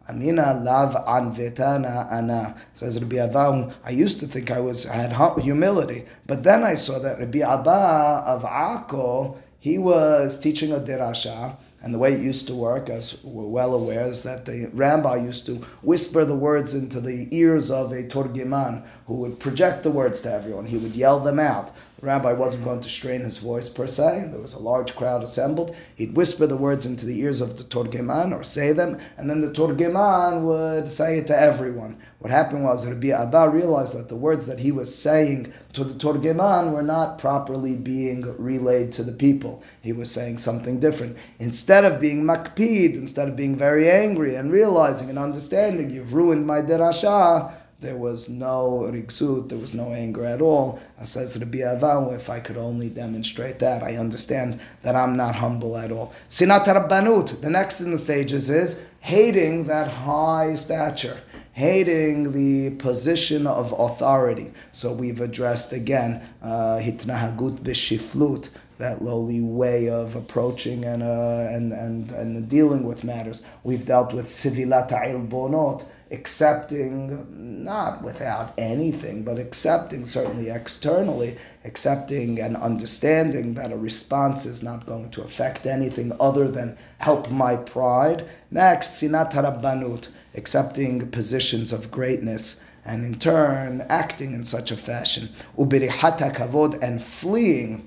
Amina 0.08 0.52
lav 0.52 0.96
anvetana 1.06 2.10
ana. 2.10 2.54
Says 2.72 3.00
Rabbi 3.00 3.16
Abba, 3.18 3.72
I 3.84 3.90
used 3.90 4.18
to 4.20 4.26
think 4.26 4.50
I 4.50 4.58
was 4.58 4.86
I 4.86 4.96
had 4.96 5.40
humility, 5.40 6.04
but 6.26 6.42
then 6.42 6.64
I 6.64 6.74
saw 6.74 6.98
that 6.98 7.20
Rabbi 7.20 7.38
Abba 7.38 8.24
of 8.26 8.42
Akko, 8.42 9.36
he 9.60 9.78
was 9.78 10.40
teaching 10.40 10.72
a 10.72 10.80
derasha, 10.80 11.56
and 11.81 11.93
the 11.93 11.99
way 11.99 12.13
it 12.13 12.21
used 12.21 12.47
to 12.47 12.55
work, 12.55 12.89
as 12.89 13.23
we're 13.23 13.45
well 13.45 13.73
aware, 13.75 14.05
is 14.07 14.23
that 14.23 14.45
the 14.45 14.69
rabbi 14.73 15.17
used 15.17 15.45
to 15.45 15.55
whisper 15.81 16.25
the 16.25 16.35
words 16.35 16.73
into 16.73 16.99
the 16.99 17.27
ears 17.31 17.69
of 17.69 17.91
a 17.91 18.03
Torgiman 18.03 18.85
who 19.05 19.15
would 19.15 19.39
project 19.39 19.83
the 19.83 19.91
words 19.91 20.19
to 20.21 20.31
everyone. 20.31 20.65
He 20.65 20.77
would 20.77 20.95
yell 20.95 21.19
them 21.19 21.39
out. 21.39 21.71
The 21.99 22.05
rabbi 22.05 22.33
wasn't 22.33 22.63
going 22.63 22.81
to 22.81 22.89
strain 22.89 23.21
his 23.21 23.39
voice 23.39 23.69
per 23.69 23.87
se. 23.87 24.27
There 24.29 24.39
was 24.39 24.53
a 24.53 24.59
large 24.59 24.95
crowd 24.95 25.23
assembled. 25.23 25.75
He'd 25.95 26.15
whisper 26.15 26.45
the 26.45 26.55
words 26.55 26.85
into 26.85 27.07
the 27.07 27.19
ears 27.19 27.41
of 27.41 27.57
the 27.57 27.63
Torgeman 27.63 28.33
or 28.37 28.43
say 28.43 28.71
them, 28.71 28.99
and 29.17 29.29
then 29.29 29.41
the 29.41 29.51
Torgeman 29.51 30.43
would 30.43 30.87
say 30.87 31.17
it 31.17 31.27
to 31.27 31.39
everyone. 31.39 31.97
What 32.19 32.31
happened 32.31 32.63
was 32.63 32.85
Rabbi 32.85 33.09
Abba 33.09 33.49
realized 33.49 33.97
that 33.97 34.09
the 34.09 34.15
words 34.15 34.47
that 34.47 34.59
he 34.59 34.71
was 34.71 34.93
saying 34.93 35.53
to 35.73 35.83
the 35.83 35.93
Torgeman 35.93 36.71
were 36.71 36.81
not 36.83 37.19
properly 37.19 37.75
being 37.75 38.21
relayed 38.37 38.91
to 38.93 39.03
the 39.03 39.11
people. 39.11 39.63
He 39.81 39.93
was 39.93 40.11
saying 40.11 40.39
something 40.39 40.79
different. 40.79 41.17
Instead 41.39 41.66
of 41.69 41.99
being 41.99 42.23
makpid, 42.23 42.95
instead 42.95 43.27
of 43.27 43.35
being 43.35 43.55
very 43.55 43.89
angry 43.89 44.35
and 44.35 44.51
realizing 44.51 45.09
and 45.09 45.19
understanding, 45.19 45.89
you've 45.89 46.13
ruined 46.13 46.47
my 46.47 46.61
derasha, 46.61 47.51
there 47.79 47.95
was 47.95 48.27
no 48.27 48.89
rigsut, 48.91 49.49
there 49.49 49.59
was 49.59 49.73
no 49.73 49.93
anger 49.93 50.25
at 50.25 50.41
all. 50.41 50.79
As 50.99 51.11
says 51.11 51.37
Rabbi 51.37 51.59
Avahu, 51.59 52.15
if 52.15 52.29
I 52.29 52.39
could 52.39 52.57
only 52.57 52.89
demonstrate 52.89 53.59
that, 53.59 53.83
I 53.83 53.97
understand 53.97 54.59
that 54.81 54.95
I'm 54.95 55.15
not 55.15 55.35
humble 55.35 55.77
at 55.77 55.91
all. 55.91 56.11
Sinat 56.27 56.65
Rabbanut, 56.65 57.41
the 57.41 57.49
next 57.51 57.81
in 57.81 57.91
the 57.91 57.99
stages 57.99 58.49
is 58.49 58.83
hating 58.99 59.67
that 59.67 59.87
high 59.89 60.55
stature, 60.55 61.19
hating 61.53 62.31
the 62.31 62.75
position 62.77 63.45
of 63.45 63.73
authority. 63.77 64.51
So 64.71 64.91
we've 64.91 65.21
addressed 65.21 65.71
again, 65.71 66.27
uh, 66.41 66.79
hitnahagut 66.81 67.59
b'shiflut, 67.59 68.49
that 68.77 69.01
lowly 69.01 69.41
way 69.41 69.89
of 69.89 70.15
approaching 70.15 70.85
and, 70.85 71.01
uh, 71.03 71.47
and, 71.49 71.73
and, 71.73 72.11
and 72.11 72.47
dealing 72.47 72.83
with 72.83 73.03
matters. 73.03 73.41
We've 73.63 73.85
dealt 73.85 74.13
with 74.13 74.27
civilat 74.27 74.89
bonot 75.29 75.85
accepting, 76.11 77.63
not 77.63 78.03
without 78.03 78.53
anything, 78.57 79.23
but 79.23 79.37
accepting 79.37 80.05
certainly 80.05 80.49
externally, 80.49 81.37
accepting 81.65 82.39
and 82.39 82.55
understanding 82.55 83.53
that 83.55 83.71
a 83.71 83.77
response 83.77 84.45
is 84.45 84.63
not 84.63 84.85
going 84.85 85.09
to 85.11 85.23
affect 85.23 85.65
anything 85.65 86.13
other 86.19 86.47
than 86.47 86.77
help 86.99 87.29
my 87.29 87.55
pride. 87.55 88.25
Next, 88.51 89.01
sinat 89.01 89.33
rabbanut, 89.33 90.09
accepting 90.35 91.09
positions 91.09 91.71
of 91.71 91.91
greatness 91.91 92.61
and 92.85 93.03
in 93.03 93.19
turn 93.19 93.85
acting 93.89 94.33
in 94.33 94.45
such 94.45 94.71
a 94.71 94.77
fashion. 94.77 95.29
Ubirihata 95.57 96.33
kavod 96.33 96.81
and 96.81 97.01
fleeing 97.03 97.86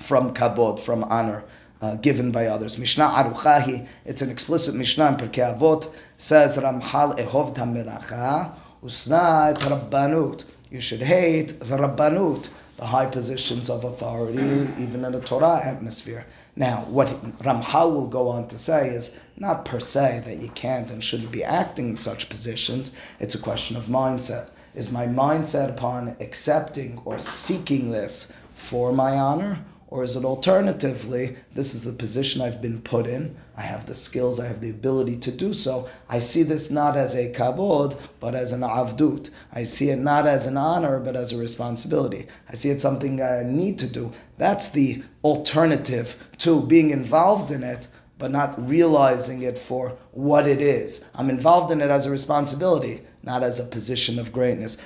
from 0.00 0.34
kabod, 0.34 0.80
from 0.80 1.04
honor. 1.04 1.44
Uh, 1.82 1.96
given 1.96 2.30
by 2.30 2.44
others. 2.44 2.76
Mishnah 2.76 3.06
Aruchahi, 3.06 3.88
it's 4.04 4.20
an 4.20 4.28
explicit 4.28 4.74
Mishnah 4.74 5.08
in 5.08 5.14
Pirkei 5.14 5.58
Avot, 5.58 5.90
says 6.18 6.58
Ramchal 6.58 7.18
Ehov 7.18 7.56
Tamelacha, 7.56 8.52
Usna 8.84 9.48
et 9.52 9.60
Rabbanut. 9.60 10.44
You 10.70 10.82
should 10.82 11.00
hate 11.00 11.58
the 11.58 11.78
Rabbanut, 11.78 12.50
the 12.76 12.84
high 12.84 13.06
positions 13.06 13.70
of 13.70 13.84
authority, 13.84 14.68
even 14.78 15.06
in 15.06 15.14
a 15.14 15.20
Torah 15.20 15.62
atmosphere. 15.64 16.26
Now, 16.54 16.80
what 16.82 17.08
Ramchal 17.38 17.92
will 17.92 18.08
go 18.08 18.28
on 18.28 18.46
to 18.48 18.58
say 18.58 18.88
is 18.90 19.18
not 19.38 19.64
per 19.64 19.80
se 19.80 20.24
that 20.26 20.36
you 20.36 20.50
can't 20.50 20.90
and 20.90 21.02
shouldn't 21.02 21.32
be 21.32 21.42
acting 21.42 21.88
in 21.88 21.96
such 21.96 22.28
positions, 22.28 22.92
it's 23.18 23.34
a 23.34 23.40
question 23.40 23.78
of 23.78 23.84
mindset. 23.84 24.50
Is 24.74 24.92
my 24.92 25.06
mindset 25.06 25.70
upon 25.70 26.16
accepting 26.20 27.00
or 27.06 27.18
seeking 27.18 27.90
this 27.90 28.32
for 28.54 28.92
my 28.92 29.12
honor? 29.12 29.58
Or 29.90 30.04
is 30.04 30.14
it 30.14 30.24
alternatively, 30.24 31.36
this 31.52 31.74
is 31.74 31.82
the 31.82 31.92
position 31.92 32.40
I've 32.40 32.62
been 32.62 32.80
put 32.80 33.08
in, 33.08 33.36
I 33.56 33.62
have 33.62 33.86
the 33.86 33.94
skills, 33.94 34.38
I 34.38 34.46
have 34.46 34.60
the 34.60 34.70
ability 34.70 35.16
to 35.18 35.32
do 35.32 35.52
so. 35.52 35.88
I 36.08 36.20
see 36.20 36.44
this 36.44 36.70
not 36.70 36.96
as 36.96 37.16
a 37.16 37.32
kabod, 37.32 37.98
but 38.20 38.36
as 38.36 38.52
an 38.52 38.60
avdut. 38.60 39.30
I 39.52 39.64
see 39.64 39.90
it 39.90 39.98
not 39.98 40.28
as 40.28 40.46
an 40.46 40.56
honor, 40.56 41.00
but 41.00 41.16
as 41.16 41.32
a 41.32 41.38
responsibility. 41.38 42.28
I 42.48 42.54
see 42.54 42.70
it 42.70 42.80
something 42.80 43.20
I 43.20 43.42
need 43.44 43.80
to 43.80 43.88
do. 43.88 44.12
That's 44.38 44.68
the 44.68 45.02
alternative 45.24 46.16
to 46.38 46.62
being 46.62 46.90
involved 46.90 47.50
in 47.50 47.64
it, 47.64 47.88
but 48.16 48.30
not 48.30 48.54
realizing 48.68 49.42
it 49.42 49.58
for 49.58 49.98
what 50.12 50.46
it 50.46 50.62
is. 50.62 51.04
I'm 51.16 51.30
involved 51.30 51.72
in 51.72 51.80
it 51.80 51.90
as 51.90 52.06
a 52.06 52.10
responsibility, 52.10 53.02
not 53.24 53.42
as 53.42 53.58
a 53.58 53.64
position 53.64 54.20
of 54.20 54.32
greatness. 54.32 54.76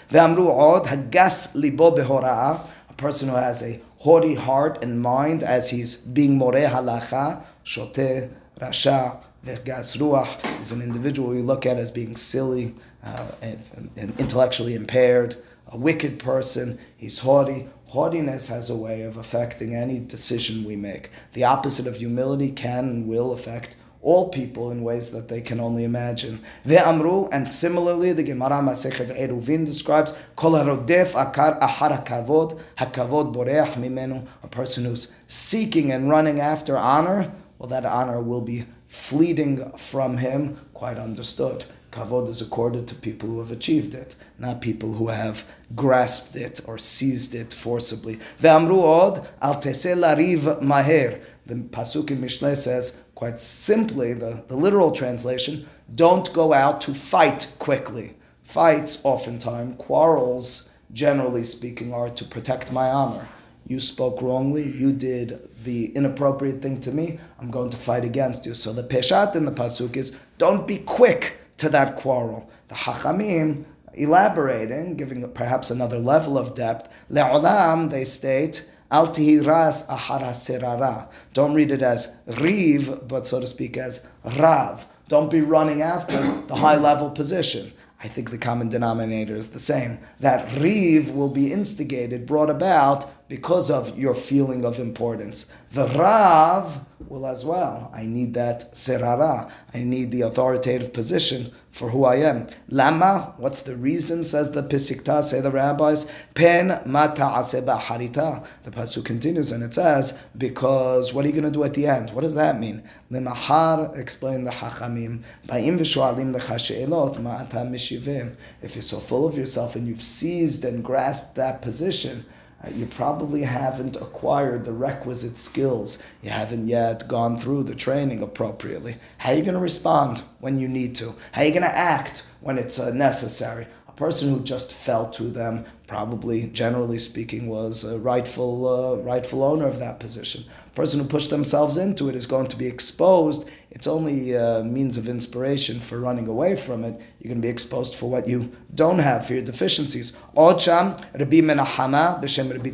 A 2.95 2.97
person 2.97 3.29
who 3.29 3.35
has 3.35 3.63
a 3.63 3.81
haughty 4.05 4.35
heart 4.35 4.85
and 4.85 5.01
mind 5.01 5.43
as 5.43 5.71
he's 5.71 5.97
being 5.97 6.37
moreh 6.37 6.69
halacha, 6.69 7.43
shoteh, 7.65 8.31
rasha, 8.61 9.17
vergas 9.43 9.97
ruach, 9.97 10.61
is 10.61 10.73
an 10.73 10.83
individual 10.83 11.31
we 11.31 11.41
look 11.41 11.65
at 11.65 11.79
as 11.79 11.91
being 11.91 12.15
silly 12.15 12.75
uh, 13.03 13.29
and, 13.41 13.91
and 13.97 14.21
intellectually 14.21 14.75
impaired, 14.75 15.35
a 15.69 15.79
wicked 15.79 16.19
person. 16.19 16.79
He's 16.99 17.21
haughty. 17.21 17.67
Haughtiness 17.87 18.49
has 18.49 18.69
a 18.69 18.77
way 18.77 19.01
of 19.03 19.17
affecting 19.17 19.75
any 19.75 20.01
decision 20.01 20.65
we 20.65 20.77
make. 20.77 21.09
The 21.33 21.45
opposite 21.45 21.87
of 21.87 21.97
humility 21.97 22.51
can 22.51 22.91
and 22.91 23.09
will 23.09 23.33
affect 23.33 23.75
all 24.05 24.29
people 24.29 24.71
in 24.71 24.83
ways 24.83 25.11
that 25.11 25.29
they 25.29 25.41
can 25.41 25.59
only 25.59 25.83
imagine. 25.83 26.39
Ve'amru, 26.67 27.29
and 27.33 27.53
similarly, 27.53 28.13
the 28.13 28.23
Gemara 28.23 28.61
Masechet 28.61 29.19
Eruvin 29.19 29.65
describes, 29.65 30.15
Kol 30.37 30.53
harodef 30.53 31.13
akar 31.13 31.59
ahar 31.61 32.05
hakavod, 32.05 32.61
hakavod 32.77 33.35
boreach 33.35 33.73
mimenu, 33.73 34.27
a 34.43 34.47
person 34.47 34.85
who's 34.85 35.13
seeking 35.27 35.91
and 35.91 36.11
running 36.11 36.41
after 36.41 36.77
honor, 36.77 37.33
well, 37.59 37.69
that 37.69 37.87
honor 37.87 38.21
will 38.21 38.43
be 38.43 38.67
fleeting 38.89 39.71
from 39.79 40.19
him, 40.19 40.59
quite 40.75 40.99
understood. 40.99 41.65
Kavod 41.91 42.29
is 42.29 42.43
accorded 42.43 42.87
to 42.89 42.95
people 42.97 43.29
who 43.29 43.39
have 43.39 43.53
achieved 43.53 43.95
it, 43.95 44.17
not 44.39 44.61
people 44.61 44.95
who 44.95 45.09
have 45.09 45.45
grasped 45.75 46.37
it 46.37 46.61
or 46.67 46.77
seized 46.77 47.35
it 47.35 47.55
forcibly. 47.55 48.17
Ve'amru 48.43 48.83
od, 48.83 49.27
al 49.41 49.55
tese 49.55 49.97
lariv 49.97 50.61
maher. 50.61 51.21
The 51.47 51.55
Pasuk 51.55 52.11
in 52.11 52.21
Mishle 52.21 52.57
says, 52.57 53.04
quite 53.25 53.41
simply, 53.41 54.13
the, 54.13 54.45
the 54.49 54.55
literal 54.55 54.93
translation, 54.93 55.67
don't 55.95 56.31
go 56.35 56.53
out 56.53 56.83
to 56.83 56.93
fight 56.93 57.51
quickly. 57.59 58.13
Fights, 58.43 59.03
oftentimes, 59.03 59.77
quarrels, 59.79 60.69
generally 60.93 61.43
speaking, 61.43 61.95
are 61.95 62.11
to 62.11 62.23
protect 62.27 62.71
my 62.71 62.91
honor. 62.91 63.27
You 63.67 63.81
spoke 63.81 64.21
wrongly, 64.21 64.71
you 64.71 64.93
did 64.93 65.49
the 65.65 65.87
inappropriate 65.97 66.61
thing 66.61 66.83
to 66.83 66.93
me, 66.93 67.19
I'm 67.41 67.51
going 67.51 67.71
to 67.71 67.79
fight 67.79 68.05
against 68.05 68.45
you. 68.45 68.53
So 68.53 68.75
the 68.75 68.83
peshat 68.83 69.35
in 69.35 69.47
the 69.47 69.53
pasuk 69.53 69.97
is 69.97 70.15
don't 70.37 70.69
be 70.69 70.77
quick 70.77 71.39
to 71.57 71.71
that 71.71 71.97
quarrel. 71.97 72.51
The 72.69 72.75
hachamim, 72.75 73.65
elaborating, 73.95 74.97
giving 74.97 75.27
perhaps 75.33 75.71
another 75.71 75.99
level 75.99 76.37
of 76.37 76.55
depth, 76.55 76.93
le'olam, 77.11 77.89
they 77.89 78.05
state, 78.05 78.69
Al 78.95 79.07
ras 79.07 79.89
ahara 79.89 80.31
serara. 80.31 81.09
Don't 81.33 81.53
read 81.53 81.73
it 81.73 81.83
as 81.83 82.17
riv, 82.39 83.09
but 83.09 83.27
so 83.27 83.41
to 83.41 83.47
speak 83.49 83.77
as 83.77 84.07
rav. 84.39 84.87
Don't 85.09 85.33
be 85.33 85.41
running 85.41 85.83
after 85.83 86.23
the 86.47 86.55
high 86.55 86.77
level 86.77 87.11
position. 87.11 87.73
I 88.05 88.07
think 88.07 88.31
the 88.31 88.39
common 88.39 88.69
denominator 88.69 89.35
is 89.35 89.49
the 89.49 89.59
same. 89.59 89.99
That 90.21 90.49
riv 90.61 91.11
will 91.11 91.29
be 91.29 91.53
instigated, 91.53 92.25
brought 92.25 92.51
about 92.51 93.07
because 93.35 93.69
of 93.69 93.99
your 93.99 94.15
feeling 94.15 94.65
of 94.65 94.79
importance. 94.79 95.47
The 95.73 95.89
rav 95.89 96.79
will 97.09 97.27
as 97.27 97.45
well. 97.45 97.91
I 97.93 98.07
need 98.07 98.35
that 98.35 98.73
serara. 98.75 99.51
I 99.75 99.79
need 99.79 100.13
the 100.13 100.21
authoritative 100.21 100.93
position 100.93 101.51
for 101.73 101.91
who 101.91 102.05
I 102.05 102.19
am. 102.19 102.47
Lama, 102.69 103.35
what's 103.39 103.63
the 103.63 103.75
reason, 103.75 104.23
says 104.23 104.53
the 104.53 104.63
Pisikta, 104.63 105.21
say 105.25 105.41
the 105.41 105.51
rabbis? 105.51 106.09
Pen 106.35 106.81
mata 106.87 107.23
aseba 107.23 107.81
harita. 107.81 108.47
The 108.63 108.71
Pasuk 108.71 109.05
continues 109.05 109.51
and 109.51 109.65
it 109.65 109.75
says, 109.75 110.17
because 110.39 111.13
what 111.13 111.25
are 111.25 111.29
you 111.29 111.35
going 111.35 111.43
to 111.43 111.51
do 111.51 111.65
at 111.65 111.75
the 111.75 111.89
end? 111.89 112.11
What 112.11 112.21
does 112.21 112.37
that 112.37 112.61
mean? 112.61 112.85
Lemahar, 113.11 113.99
explain 113.99 114.45
the 114.45 114.53
Hachamim, 114.53 115.25
Ba'im 115.49 115.77
v'shualim 115.81 116.33
lecha 116.33 117.17
ma'ata 117.17 117.69
mishivim. 117.69 118.37
If 118.63 118.77
you're 118.77 118.83
so 118.83 119.01
full 119.01 119.27
of 119.27 119.37
yourself 119.37 119.75
and 119.75 119.89
you've 119.89 120.03
seized 120.03 120.65
and 120.65 120.85
grasped 120.85 121.35
that 121.35 121.63
position, 121.63 122.25
you 122.73 122.87
probably 122.87 123.43
haven't 123.43 123.97
acquired 123.97 124.65
the 124.65 124.73
requisite 124.73 125.37
skills. 125.37 126.03
You 126.23 126.31
haven't 126.31 126.69
yet 126.69 127.09
gone 127.09 127.37
through 127.37 127.65
the 127.65 127.75
training 127.75 128.23
appropriately. 128.23 128.97
How 129.19 129.33
are 129.33 129.37
you 129.37 129.43
going 129.43 129.55
to 129.55 129.61
respond 129.61 130.23
when 130.41 130.59
you 130.59 130.69
need 130.69 130.95
to? 130.97 131.15
How 131.33 131.43
are 131.43 131.45
you 131.45 131.51
going 131.51 131.63
to 131.63 131.77
act 131.77 132.27
when 132.41 132.59
it's 132.59 132.79
uh, 132.79 132.93
necessary? 132.93 133.67
A 133.89 133.93
person 133.93 134.31
who 134.31 134.43
just 134.43 134.73
fell 134.73 135.09
to 135.11 135.25
them, 135.25 135.65
probably, 135.87 136.49
generally 136.49 136.99
speaking, 136.99 137.49
was 137.49 137.85
a 137.85 137.99
rightful, 137.99 138.67
uh, 138.67 138.97
rightful 138.97 139.43
owner 139.43 139.67
of 139.67 139.79
that 139.79 140.01
position 140.01 140.45
person 140.75 141.01
who 141.01 141.07
pushed 141.07 141.31
themselves 141.31 141.77
into 141.77 142.09
it 142.09 142.17
is 142.17 142.27
going 142.27 142.49
to 142.49 142.57
be 142.57 142.67
exposed. 142.67 143.49
It's 143.71 143.87
only 143.87 144.35
a 144.35 144.63
means 144.65 144.97
of 144.97 145.09
inspiration 145.09 145.79
for 145.79 145.99
running 145.99 146.27
away 146.27 146.57
from 146.57 146.85
it. 146.85 147.01
You're 147.21 147.29
going 147.29 147.41
to 147.41 147.47
be 147.47 147.49
exposed 147.49 147.95
for 147.95 148.11
what 148.11 148.27
you 148.27 148.51
don't 148.75 148.99
have, 148.99 149.27
for 149.27 149.35
your 149.35 149.43
deficiencies. 149.43 150.13
Ocham, 150.37 151.01
Rabbi 151.19 151.41
Rabbi 151.41 152.71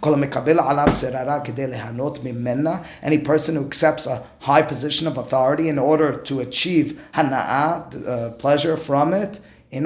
kol 0.00 0.14
mekabel 0.14 0.58
serara. 0.88 2.84
Any 3.02 3.18
person 3.18 3.56
who 3.56 3.66
accepts 3.66 4.06
a 4.06 4.24
high 4.40 4.62
position 4.62 5.06
of 5.06 5.16
authority 5.16 5.68
in 5.68 5.78
order 5.78 6.16
to 6.16 6.40
achieve 6.40 7.00
hana'ah, 7.14 8.06
uh, 8.06 8.30
pleasure 8.32 8.76
from 8.76 9.14
it. 9.14 9.40
We 9.72 9.80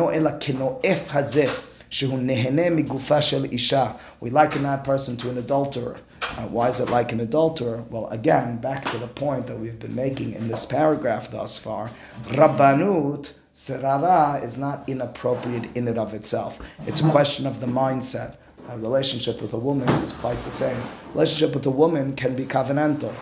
liken 4.31 4.63
that 4.63 4.85
person 4.85 5.17
to 5.17 5.31
an 5.31 5.39
adulterer. 5.39 5.97
Uh, 6.37 6.43
why 6.49 6.69
is 6.69 6.81
it 6.81 6.91
like 6.91 7.13
an 7.13 7.21
adulterer? 7.21 7.85
Well, 7.91 8.07
again, 8.09 8.59
back 8.59 8.85
to 8.91 8.99
the 8.99 9.09
point 9.09 9.47
that 9.47 9.59
we've 9.59 9.79
been 9.79 9.95
making 9.95 10.35
in 10.35 10.49
this 10.49 10.67
paragraph 10.67 11.31
thus 11.31 11.59
far. 11.59 11.91
Rabbanut, 12.27 13.33
serara, 13.55 14.43
is 14.45 14.57
not 14.57 14.89
inappropriate 14.89 15.77
in 15.77 15.89
and 15.89 15.99
of 15.99 16.15
itself. 16.15 16.61
It's 16.87 17.01
a 17.01 17.11
question 17.11 17.47
of 17.47 17.61
the 17.61 17.67
mindset. 17.67 18.37
A 18.69 18.79
relationship 18.79 19.41
with 19.41 19.55
a 19.55 19.59
woman 19.59 19.89
is 20.03 20.13
quite 20.13 20.43
the 20.45 20.51
same. 20.51 20.81
Relationship 21.15 21.55
with 21.55 21.65
a 21.67 21.71
woman 21.71 22.15
can 22.15 22.37
be 22.37 22.45
covenantal. 22.45 23.15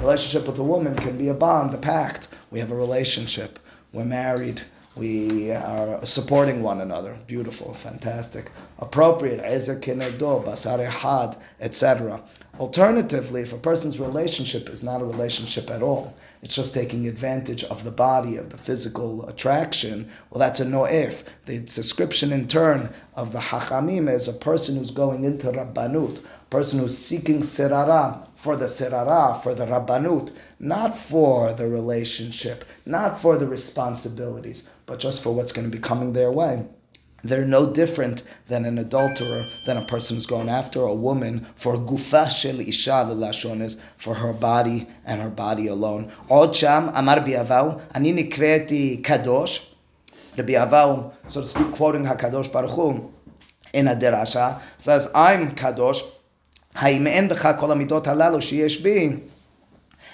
Relationship 0.00 0.46
with 0.46 0.58
a 0.58 0.62
woman 0.62 0.94
can 0.96 1.16
be 1.16 1.28
a 1.28 1.34
bond, 1.34 1.72
a 1.72 1.78
pact. 1.78 2.28
We 2.50 2.60
have 2.60 2.70
a 2.70 2.76
relationship. 2.76 3.58
We're 3.92 4.04
married. 4.04 4.62
We 4.96 5.52
are 5.52 6.04
supporting 6.04 6.62
one 6.62 6.80
another. 6.80 7.16
Beautiful, 7.28 7.74
fantastic, 7.74 8.50
appropriate. 8.78 9.36
Do, 9.38 10.42
basarehad, 10.44 11.36
etc. 11.60 12.20
Alternatively, 12.58 13.40
if 13.42 13.52
a 13.52 13.56
person's 13.56 14.00
relationship 14.00 14.68
is 14.68 14.82
not 14.82 15.00
a 15.00 15.04
relationship 15.04 15.70
at 15.70 15.82
all, 15.82 16.14
it's 16.42 16.56
just 16.56 16.74
taking 16.74 17.06
advantage 17.06 17.64
of 17.64 17.84
the 17.84 17.90
body, 17.90 18.36
of 18.36 18.50
the 18.50 18.58
physical 18.58 19.26
attraction, 19.26 20.10
well, 20.28 20.40
that's 20.40 20.60
a 20.60 20.64
no'if. 20.68 21.24
The 21.46 21.60
description 21.60 22.32
in 22.32 22.48
turn 22.48 22.90
of 23.14 23.32
the 23.32 23.38
hachamim 23.38 24.12
is 24.12 24.28
a 24.28 24.32
person 24.32 24.76
who's 24.76 24.90
going 24.90 25.24
into 25.24 25.46
rabbanut, 25.46 26.18
a 26.18 26.50
person 26.50 26.80
who's 26.80 26.98
seeking 26.98 27.40
sirara 27.40 28.28
for 28.34 28.56
the 28.56 28.66
sirara, 28.66 29.40
for 29.42 29.54
the 29.54 29.66
rabbanut, 29.66 30.32
not 30.58 30.98
for 30.98 31.54
the 31.54 31.68
relationship, 31.68 32.64
not 32.84 33.20
for 33.22 33.38
the 33.38 33.46
responsibilities, 33.46 34.68
but 34.90 34.98
just 34.98 35.22
for 35.22 35.32
what's 35.32 35.52
going 35.52 35.70
to 35.70 35.74
be 35.74 35.80
coming 35.80 36.14
their 36.14 36.32
way. 36.32 36.66
They're 37.22 37.44
no 37.44 37.72
different 37.72 38.24
than 38.48 38.64
an 38.64 38.76
adulterer, 38.76 39.46
than 39.64 39.76
a 39.76 39.84
person 39.84 40.16
who's 40.16 40.26
going 40.26 40.48
after 40.48 40.80
a 40.82 40.92
woman 40.92 41.46
for 41.54 41.76
gufa 41.76 42.28
shel 42.28 42.58
isha 42.58 43.06
is 43.62 43.80
for 43.96 44.16
her 44.16 44.32
body 44.32 44.88
and 45.06 45.22
her 45.22 45.30
body 45.30 45.68
alone. 45.68 46.10
Od 46.28 46.56
sham 46.56 46.90
amar 46.92 47.18
bi'avau 47.18 47.80
ani 47.94 48.12
nikreti 48.12 49.00
kadosh. 49.00 49.68
Rabbi 50.36 50.54
Avau, 50.54 51.12
so 51.28 51.40
to 51.42 51.46
speak, 51.46 51.70
quoting 51.70 52.04
Hakadosh 52.04 52.50
Baruch 52.52 52.72
Hu 52.72 53.12
in 53.72 53.86
a 53.86 53.94
derasha, 53.94 54.60
says, 54.76 55.08
"I'm 55.14 55.54
kadosh." 55.54 56.02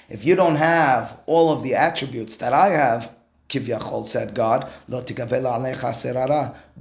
If 0.09 0.25
you 0.25 0.35
don't 0.37 0.57
have 0.57 1.19
all 1.27 1.53
of 1.53 1.63
the 1.63 1.75
attributes 1.75 2.37
that 2.37 2.53
I 2.53 2.69
have, 2.69 3.16
Kivyachol 3.49 4.05
said 4.05 4.35
God. 4.35 4.69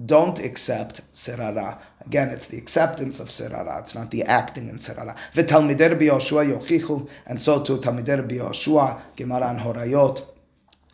Don't 0.06 0.40
accept 0.40 1.02
serara. 1.14 1.78
Again, 2.06 2.30
it's 2.30 2.48
the 2.48 2.58
acceptance 2.58 3.20
of 3.20 3.28
serara. 3.28 3.80
It's 3.80 3.96
not 3.96 4.12
the 4.12 4.24
acting 4.24 4.68
in 4.68 4.78
serara. 4.78 5.16
And 7.28 7.42
so 7.42 7.64
too, 7.64 7.78
talmider 7.78 8.28
biyoshua, 8.28 9.00
Gemara 9.16 9.50
and 9.50 9.60
Horayot 9.60 10.35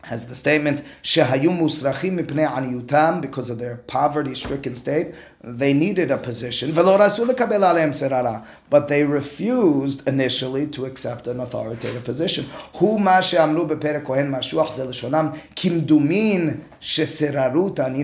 has 0.02 0.26
the 0.26 0.34
statement 0.34 0.82
shehayu 1.02 1.56
musrachim 1.56 2.18
mipnei 2.18 2.48
aniyutam 2.48 3.20
because 3.20 3.50
of 3.50 3.58
their 3.58 3.76
poverty-stricken 3.76 4.74
state. 4.74 5.14
They 5.42 5.72
needed 5.72 6.10
a 6.10 6.18
position, 6.18 6.72
but 6.74 8.88
they 8.88 9.04
refused 9.04 10.08
initially 10.08 10.66
to 10.68 10.86
accept 10.86 11.26
an 11.26 11.40
authoritative 11.40 12.04
position. 12.04 12.46
Ma 12.74 13.20
mashuach 13.20 14.72
kimdumin 15.54 16.60
sheserarut 16.82 17.78
ani. 17.78 18.02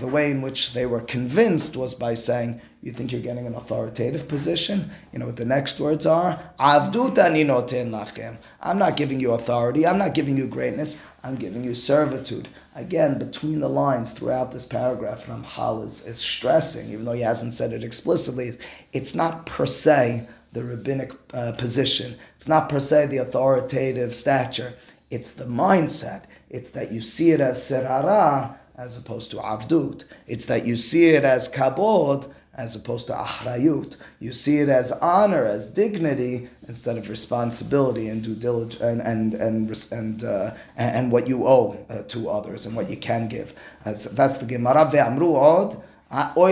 The 0.00 0.06
way 0.06 0.30
in 0.30 0.42
which 0.42 0.72
they 0.72 0.86
were 0.86 1.00
convinced 1.00 1.76
was 1.76 1.94
by 1.94 2.14
saying, 2.14 2.60
you 2.82 2.92
think 2.92 3.10
you're 3.10 3.20
getting 3.20 3.46
an 3.46 3.54
authoritative 3.54 4.28
position? 4.28 4.90
You 5.12 5.18
know 5.18 5.26
what 5.26 5.36
the 5.36 5.44
next 5.44 5.80
words 5.80 6.06
are? 6.06 6.38
lachem. 6.58 8.36
I'm 8.60 8.78
not 8.78 8.96
giving 8.96 9.20
you 9.20 9.32
authority. 9.32 9.86
I'm 9.86 9.98
not 9.98 10.14
giving 10.14 10.36
you 10.36 10.46
greatness. 10.46 11.02
I'm 11.24 11.34
giving 11.34 11.64
you 11.64 11.74
servitude. 11.74 12.48
Again, 12.74 13.18
between 13.18 13.60
the 13.60 13.68
lines 13.68 14.12
throughout 14.12 14.52
this 14.52 14.64
paragraph, 14.64 15.26
Ramchal 15.26 15.84
is, 15.84 16.06
is 16.06 16.18
stressing, 16.18 16.90
even 16.90 17.04
though 17.04 17.12
he 17.12 17.22
hasn't 17.22 17.54
said 17.54 17.72
it 17.72 17.82
explicitly, 17.82 18.52
it's 18.92 19.14
not 19.14 19.46
per 19.46 19.66
se 19.66 20.28
the 20.52 20.62
rabbinic 20.62 21.12
uh, 21.34 21.52
position. 21.58 22.16
It's 22.36 22.46
not 22.46 22.68
per 22.68 22.78
se 22.78 23.06
the 23.06 23.18
authoritative 23.18 24.14
stature. 24.14 24.74
It's 25.10 25.32
the 25.32 25.44
mindset. 25.46 26.24
It's 26.56 26.70
that 26.70 26.90
you 26.90 27.00
see 27.00 27.32
it 27.32 27.40
as 27.40 27.58
serara 27.58 28.56
as 28.76 28.96
opposed 28.96 29.30
to 29.32 29.36
avdut. 29.36 30.04
It's 30.26 30.46
that 30.46 30.66
you 30.66 30.76
see 30.76 31.10
it 31.10 31.24
as 31.24 31.48
kabod 31.48 32.32
as 32.56 32.74
opposed 32.74 33.06
to 33.08 33.12
achrayut. 33.12 33.96
You 34.18 34.32
see 34.32 34.58
it 34.60 34.70
as 34.70 34.90
honor, 34.92 35.44
as 35.44 35.70
dignity, 35.70 36.48
instead 36.66 36.96
of 36.96 37.10
responsibility 37.10 38.08
and 38.08 38.22
due 38.22 38.34
diligence 38.34 38.80
and 38.80 39.00
and 39.02 39.34
and 39.34 39.88
and, 39.92 40.24
uh, 40.24 40.50
and 40.78 41.12
what 41.12 41.28
you 41.28 41.46
owe 41.46 41.76
uh, 41.90 42.02
to 42.04 42.30
others 42.30 42.64
and 42.64 42.74
what 42.74 42.88
you 42.88 42.96
can 42.96 43.28
give. 43.28 43.54
As, 43.84 44.04
that's 44.04 44.38
the 44.38 44.46
Gemara. 44.46 44.86
Ve'amru 44.86 45.34
od. 45.34 45.82
Woe 46.08 46.46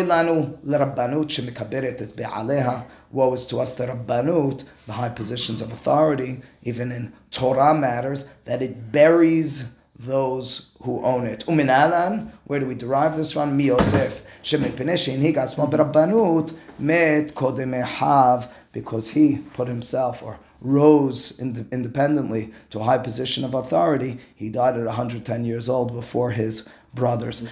is 3.34 3.46
to 3.46 3.60
us 3.60 3.74
the 3.76 3.86
rabbanut, 3.86 4.64
the 4.86 4.92
high 4.92 5.08
positions 5.08 5.62
of 5.62 5.72
authority, 5.72 6.42
even 6.64 6.90
in 6.90 7.12
Torah 7.30 7.72
matters, 7.72 8.28
that 8.46 8.62
it 8.62 8.90
buries 8.90 9.72
those 9.96 10.70
who 10.82 11.02
own 11.02 11.26
it. 11.26 11.44
Uminalan, 11.46 12.30
where 12.44 12.60
do 12.60 12.66
we 12.66 12.74
derive 12.74 13.16
this 13.16 13.32
from? 13.32 13.56
Mi 13.56 13.64
Yosef. 13.64 14.22
He 14.42 15.32
got 15.32 15.50
small 15.50 15.68
Rabbanut, 15.68 16.52
met 16.78 17.34
Kodemehav, 17.34 18.48
because 18.72 19.10
he 19.10 19.38
put 19.54 19.68
himself 19.68 20.22
or 20.22 20.40
rose 20.60 21.38
independently 21.38 22.52
to 22.70 22.80
a 22.80 22.84
high 22.84 22.98
position 22.98 23.44
of 23.44 23.54
authority. 23.54 24.18
He 24.34 24.50
died 24.50 24.76
at 24.76 24.84
110 24.84 25.44
years 25.44 25.68
old 25.68 25.94
before 25.94 26.32
his 26.32 26.68
brothers. 26.92 27.46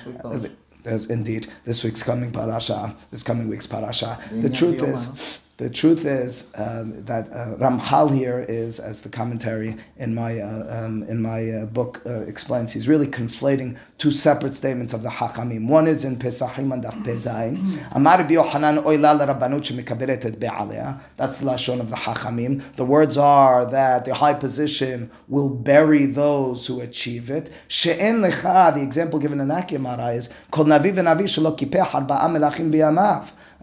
There's 0.82 1.06
indeed 1.06 1.46
this 1.64 1.84
week's 1.84 2.02
coming 2.02 2.32
parasha, 2.32 2.96
this 3.12 3.22
coming 3.22 3.48
week's 3.48 3.68
parasha. 3.68 4.18
The 4.32 4.50
truth 4.50 4.82
is, 4.82 5.38
the 5.58 5.68
truth 5.68 6.04
is 6.06 6.52
uh, 6.54 6.84
that 6.86 7.30
uh, 7.30 7.54
Ramchal 7.56 8.14
here 8.16 8.44
is, 8.48 8.80
as 8.80 9.02
the 9.02 9.08
commentary 9.08 9.76
in 9.98 10.14
my 10.14 10.40
uh, 10.40 10.84
um, 10.84 11.02
in 11.04 11.20
my 11.20 11.48
uh, 11.50 11.66
book 11.66 12.02
uh, 12.06 12.20
explains, 12.22 12.72
he's 12.72 12.88
really 12.88 13.06
conflating 13.06 13.76
two 13.98 14.10
separate 14.10 14.56
statements 14.56 14.92
of 14.92 15.02
the 15.02 15.10
Hachamim. 15.10 15.68
One 15.68 15.86
is 15.86 16.04
in 16.04 16.16
Pesachim 16.16 16.72
and 16.72 16.82
Daf 16.82 17.04
Pezayin. 17.04 17.78
Amar 17.92 18.26
Yohanan 18.30 18.78
oila. 18.78 19.18
That's 21.16 21.38
the 21.38 21.44
lashon 21.44 21.80
of 21.80 21.90
the 21.90 21.96
Hachamim. 21.96 22.74
The 22.76 22.84
words 22.84 23.16
are 23.16 23.66
that 23.66 24.06
the 24.06 24.14
high 24.14 24.34
position 24.34 25.10
will 25.28 25.50
bury 25.50 26.06
those 26.06 26.66
who 26.66 26.80
achieve 26.80 27.30
it. 27.30 27.50
She'en 27.68 28.22
lecha. 28.22 28.74
The 28.74 28.82
example 28.82 29.18
given 29.18 29.38
in 29.38 29.48
that 29.48 29.70
is 29.70 30.32
kol 30.50 30.64
navi 30.64 30.92
v'navi 30.94 31.24
shelo 31.24 31.56
kipeh 31.56 31.84
arba'a 31.84 32.26
melachim 32.30 32.70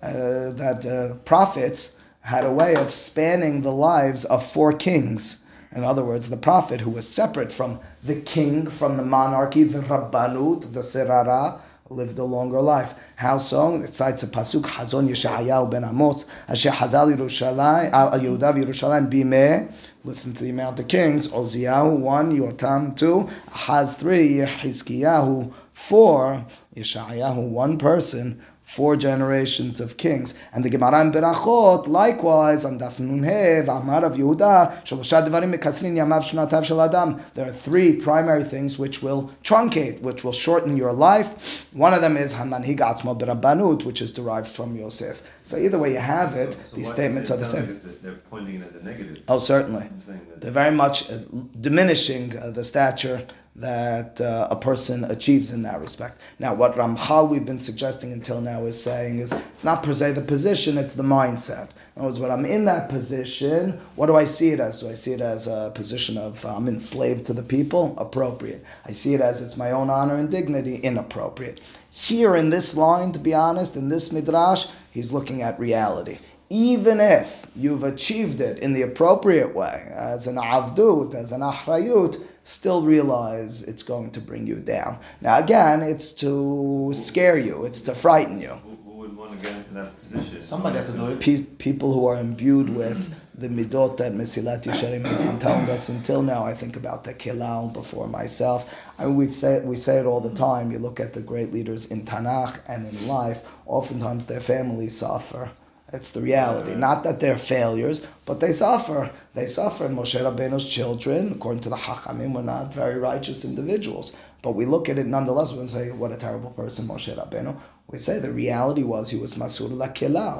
uh, 0.02 0.52
that 0.52 0.86
uh, 0.86 1.16
prophets 1.26 2.00
had 2.22 2.46
a 2.46 2.52
way 2.52 2.76
of 2.76 2.92
spanning 2.92 3.62
the 3.62 3.72
lives 3.72 4.26
of 4.26 4.46
four 4.46 4.74
kings. 4.74 5.44
In 5.72 5.84
other 5.84 6.04
words, 6.04 6.30
the 6.30 6.38
prophet 6.38 6.82
who 6.82 6.90
was 6.90 7.08
separate 7.08 7.52
from 7.52 7.80
the 8.04 8.20
king, 8.22 8.70
from 8.70 8.98
the 8.98 9.06
monarchy, 9.06 9.64
the 9.64 9.80
rabbanut, 9.80 10.74
the 10.74 10.80
serara, 10.80 11.60
lived 11.90 12.20
a 12.20 12.24
longer 12.24 12.62
life. 12.62 12.94
How 13.16 13.38
so? 13.38 13.76
It 13.76 13.96
cites 13.96 14.24
a 14.24 14.28
pasuk 14.28 14.64
Hazon 14.64 15.10
Yeshayahu 15.10 15.72
ben 15.72 15.84
Amos 15.84 16.26
Asher 16.48 16.70
Hazal 16.70 17.16
Yerushalayim 17.16 17.92
Al 17.92 18.12
Yehuda 18.20 18.64
Yerushalayim 18.64 19.12
Bimeh. 19.12 19.72
Listen 20.04 20.34
to 20.34 20.44
the 20.44 20.50
amount 20.52 20.80
of 20.80 20.88
kings. 20.88 21.28
Oziyahu 21.28 21.98
one, 21.98 22.38
Yotam 22.38 22.96
two, 22.96 23.28
Ahaz 23.48 23.96
three, 23.96 24.36
Yehizkiyahu 24.36 25.52
four, 25.74 26.46
Yeshayahu 26.76 27.50
one 27.50 27.78
person 27.78 28.42
four 28.70 28.96
generations 28.96 29.82
of 29.82 29.98
kings. 29.98 30.36
And 30.54 30.64
the 30.64 30.70
Gemara 30.70 31.02
in 31.02 31.12
Berachot, 31.12 31.88
likewise, 31.88 32.66
on 32.66 32.78
Daf 32.78 33.00
Nunhe, 33.00 33.68
Amar 33.68 34.06
of 34.06 34.14
Yehuda, 34.14 34.84
Shalosha 34.84 35.28
Devarim 35.28 35.58
Yamav 35.58 36.22
Shnatav 36.22 36.64
Shel 36.66 36.80
Adam. 36.80 37.20
There 37.34 37.50
are 37.50 37.52
three 37.52 37.96
primary 37.96 38.44
things 38.44 38.78
which 38.78 39.02
will 39.02 39.32
truncate, 39.44 40.02
which 40.02 40.24
will 40.24 40.34
shorten 40.34 40.78
your 40.78 40.94
life. 40.94 41.68
One 41.74 41.96
of 41.96 42.02
them 42.02 42.16
is 42.16 42.36
Hamanhig 42.36 42.78
Atzmo 42.78 43.20
Berabbanut, 43.20 43.86
which 43.86 44.04
is 44.04 44.12
derived 44.12 44.48
from 44.48 44.76
Yosef. 44.76 45.24
So 45.42 45.58
either 45.58 45.80
way 45.80 45.94
you 45.94 46.04
have 46.20 46.36
it, 46.36 46.54
so, 46.54 46.60
so 46.60 46.76
these 46.76 46.92
statements 46.92 47.32
are 47.32 47.38
the 47.38 47.46
same. 47.46 47.82
They're 48.04 48.14
pointing 48.30 48.62
it 48.62 48.68
as 48.68 48.76
a 48.76 48.84
negative. 48.84 49.24
Oh, 49.28 49.40
certainly. 49.40 49.90
They're 50.38 50.52
very 50.52 50.76
much 50.76 51.10
uh, 51.10 51.18
diminishing 51.60 52.38
uh, 52.38 52.52
the 52.52 52.64
stature 52.64 53.26
that 53.60 54.22
uh, 54.22 54.48
a 54.50 54.56
person 54.56 55.04
achieves 55.04 55.52
in 55.52 55.64
that 55.64 55.80
respect. 55.82 56.20
Now, 56.40 56.54
what 56.54 56.76
Ramchal 56.76 57.30
we've 57.30 57.46
been 57.46 57.60
suggesting 57.60 58.14
until 58.14 58.42
now 58.42 58.66
is 58.66 58.82
saying 58.82 59.20
is 59.20 59.32
it's 59.32 59.64
not 59.64 59.84
per 59.84 59.94
se 59.94 60.14
the 60.14 60.22
position, 60.22 60.78
it's 60.78 60.94
the 60.94 61.04
mindset. 61.04 61.70
In 61.96 62.02
other 62.02 62.08
words, 62.08 62.20
when 62.20 62.32
I'm 62.32 62.46
in 62.46 62.66
that 62.66 62.90
position, 62.90 63.80
what 63.96 64.08
do 64.08 64.16
I 64.16 64.24
see 64.24 64.52
it 64.52 64.60
as? 64.60 64.80
Do 64.80 64.90
I 64.90 64.94
see 64.94 65.14
it 65.14 65.22
as 65.22 65.48
a 65.48 65.72
position 65.76 66.18
of 66.18 66.46
uh, 66.46 66.56
I'm 66.56 66.68
enslaved 66.68 67.26
to 67.26 67.34
the 67.34 67.44
people? 67.44 67.96
Appropriate. 67.98 68.64
I 68.86 68.94
see 68.94 69.14
it 69.14 69.22
as 69.22 69.42
it's 69.42 69.58
my 69.58 69.72
own 69.72 69.90
honor 69.90 70.16
and 70.16 70.32
dignity? 70.32 70.78
Inappropriate. 70.78 71.60
Here 71.92 72.36
in 72.36 72.52
this 72.52 72.78
line, 72.78 73.12
to 73.12 73.20
be 73.20 73.34
honest, 73.34 73.76
in 73.76 73.90
this 73.90 74.14
midrash, 74.14 74.68
he's 74.92 75.12
looking 75.12 75.42
at 75.42 75.60
reality 75.60 76.20
even 76.50 77.00
if 77.00 77.46
you've 77.56 77.84
achieved 77.84 78.42
it 78.42 78.58
in 78.60 78.74
the 78.74 78.82
appropriate 78.82 79.54
way, 79.54 79.88
as 79.94 80.26
an 80.26 80.36
avdut, 80.36 81.14
as 81.14 81.32
an 81.32 81.42
ahrayut, 81.42 82.20
still 82.44 82.82
realize 82.82 83.64
it's 83.64 83.84
going 83.84 84.12
to 84.12 84.22
bring 84.22 84.48
you 84.48 84.56
down. 84.56 85.00
Now, 85.22 85.40
again, 85.40 85.82
it's 85.82 86.12
to 86.14 86.92
scare 86.94 87.38
you, 87.38 87.66
it's 87.66 87.82
to 87.82 87.96
frighten 87.96 88.42
you. 88.42 88.50
Who, 88.50 88.92
would 89.00 89.16
want 89.16 89.32
to 89.32 89.38
get 89.38 89.56
into 89.56 89.74
that 89.76 90.02
position? 90.02 90.46
Somebody 90.46 90.78
has 90.78 90.88
to 90.88 90.94
do 90.94 91.08
it. 91.08 91.58
people 91.58 91.94
who 91.94 92.08
are 92.08 92.18
imbued 92.18 92.70
with 92.70 93.14
the 93.40 93.48
midot 93.48 93.96
that 93.98 94.12
Mesilat 94.12 94.64
Yesharim 94.64 95.06
has 95.06 95.22
been 95.22 95.40
telling 95.40 95.70
us 95.70 95.88
until 95.88 96.22
now. 96.22 96.44
I 96.44 96.54
think 96.54 96.76
about 96.76 97.06
the 97.06 97.14
Kilal 97.14 97.72
before 97.72 98.08
myself. 98.08 98.74
I 98.98 99.06
mean, 99.06 99.16
we 99.16 99.32
say 99.32 99.62
we 99.62 99.78
say 99.78 100.00
it 100.00 100.06
all 100.06 100.20
the 100.20 100.34
time. 100.34 100.72
You 100.72 100.80
look 100.80 101.00
at 101.00 101.14
the 101.14 101.22
great 101.22 101.54
leaders 101.54 101.86
in 101.86 102.04
Tanakh 102.04 102.60
and 102.68 102.86
in 102.88 103.08
life. 103.08 103.46
Oftentimes, 103.66 104.26
their 104.26 104.42
families 104.42 104.98
suffer 104.98 105.52
it's 105.92 106.12
the 106.12 106.22
reality. 106.22 106.76
Not 106.76 107.04
that 107.04 107.20
they're 107.20 107.38
failures, 107.38 108.06
but 108.26 108.40
they 108.40 108.54
suffer. 108.54 109.12
They 109.34 109.48
suffer. 109.48 109.86
And 109.86 109.98
Moshe 109.98 110.20
Rabbeinu's 110.20 110.70
children, 110.70 111.32
according 111.32 111.62
to 111.62 111.70
the 111.70 111.76
Hachamim, 111.76 112.34
were 112.34 112.44
not 112.44 112.74
very 112.74 113.00
righteous 113.00 113.44
individuals. 113.44 114.16
But 114.42 114.54
we 114.54 114.66
look 114.66 114.88
at 114.88 114.98
it 114.98 115.08
nonetheless. 115.08 115.52
We 115.52 115.68
say, 115.68 115.92
what 115.92 116.12
a 116.12 116.18
terrible 116.18 116.52
person 116.52 116.88
Moshe 116.88 117.14
Rabbeinu. 117.14 117.60
We 117.92 117.98
say 117.98 118.20
the 118.20 118.32
reality 118.32 118.84
was 118.84 119.10
he 119.10 119.18
was 119.18 119.34
Masur 119.34 119.68
la 119.72 119.92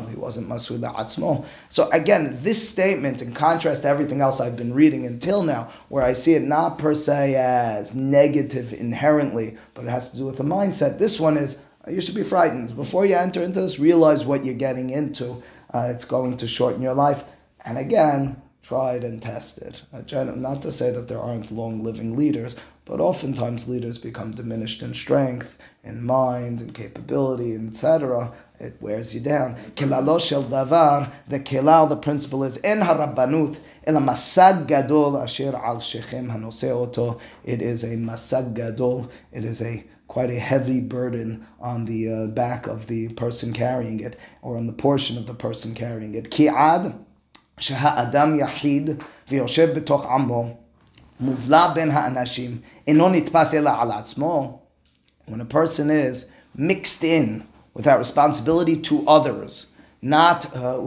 He 0.08 0.16
wasn't 0.16 0.48
Masur 0.48 0.80
la 0.80 1.42
So 1.70 1.90
again, 1.90 2.38
this 2.42 2.70
statement, 2.70 3.24
in 3.24 3.34
contrast 3.34 3.82
to 3.82 3.88
everything 3.88 4.22
else 4.22 4.40
I've 4.40 4.56
been 4.56 4.76
reading 4.76 5.08
until 5.08 5.42
now, 5.42 5.72
where 5.90 6.04
I 6.04 6.14
see 6.14 6.36
it 6.36 6.44
not 6.44 6.78
per 6.78 6.94
se 6.94 7.34
as 7.36 7.96
negative 7.96 8.72
inherently, 8.72 9.58
but 9.74 9.86
it 9.86 9.90
has 9.90 10.12
to 10.12 10.18
do 10.18 10.26
with 10.26 10.38
the 10.38 10.44
mindset. 10.44 11.00
This 11.00 11.20
one 11.20 11.38
is 11.38 11.66
you 11.90 12.02
should 12.02 12.16
be 12.16 12.24
frightened. 12.24 12.76
Before 12.76 13.06
you 13.06 13.16
enter 13.16 13.42
into 13.42 13.62
this, 13.62 13.80
realize 13.80 14.26
what 14.26 14.46
you're 14.46 14.56
getting 14.56 14.90
into. 14.90 15.42
Uh, 15.74 15.92
it's 15.94 16.06
going 16.06 16.38
to 16.38 16.48
shorten 16.48 16.82
your 16.82 16.94
life. 16.94 17.24
And 17.66 17.78
again, 17.78 18.42
tried 18.70 19.04
and 19.04 19.22
tested. 19.22 19.82
Uh, 19.92 20.24
not 20.24 20.62
to 20.62 20.72
say 20.72 20.92
that 20.92 21.08
there 21.08 21.20
aren't 21.20 21.52
long 21.52 21.84
living 21.84 22.16
leaders, 22.16 22.56
but 22.86 23.00
oftentimes 23.00 23.68
leaders 23.68 23.98
become 23.98 24.32
diminished 24.32 24.84
in 24.84 24.94
strength, 24.94 25.58
in 25.84 26.04
mind, 26.06 26.62
in 26.62 26.72
capability, 26.72 27.56
etc. 27.56 28.32
It 28.60 28.76
wears 28.80 29.16
you 29.16 29.22
down. 29.22 29.56
Kilalo 29.76 30.20
shel 30.20 30.44
davar, 30.44 31.12
the 31.28 31.40
kilal, 31.40 31.90
the 31.90 31.96
principle 31.96 32.44
is 32.44 32.58
in 32.58 32.80
harabbanut, 32.80 33.58
ela 33.88 34.02
masag 34.02 34.68
gadol 34.68 35.18
asher 35.18 35.56
al 35.56 35.80
shechem 35.80 36.30
hanose 36.30 36.70
oto. 36.70 37.20
It 37.44 37.62
is 37.62 37.84
a 37.84 37.96
masag 37.96 38.54
gadol. 38.54 39.10
It 39.32 39.46
is 39.46 39.62
a 39.62 39.84
quite 40.09 40.31
a 40.31 40.39
heavy 40.39 40.81
burden 40.81 41.47
on 41.61 41.85
the 41.87 42.13
uh, 42.13 42.27
back 42.27 42.67
of 42.67 42.87
the 42.87 43.09
person 43.15 43.53
carrying 43.53 44.01
it, 44.01 44.17
or 44.43 44.57
on 44.57 44.67
the 44.67 44.73
portion 44.73 45.17
of 45.17 45.27
the 45.27 45.35
person 45.35 45.75
carrying 45.75 46.15
it. 46.15 46.31
Ki'ad 46.31 46.93
שהאדם 47.59 48.39
יחיד 48.39 48.91
ויושב 49.29 49.69
בתוך 49.77 50.07
עמו, 50.07 50.57
מובלע 51.21 51.75
בין 51.75 51.91
האנשים, 51.91 52.59
אינו 52.87 53.09
נתפס 53.09 53.55
אלא 53.55 53.71
על 53.81 53.93
עצמו. 53.93 54.61
When 55.31 55.41
a 55.41 55.45
person 55.45 55.89
is 55.91 56.27
mixed 56.59 57.03
in 57.03 57.45
without 57.75 57.99
responsibility 57.99 58.77
to 58.77 59.05
others, 59.07 59.69
not 60.03 60.55
uh, 60.55 60.79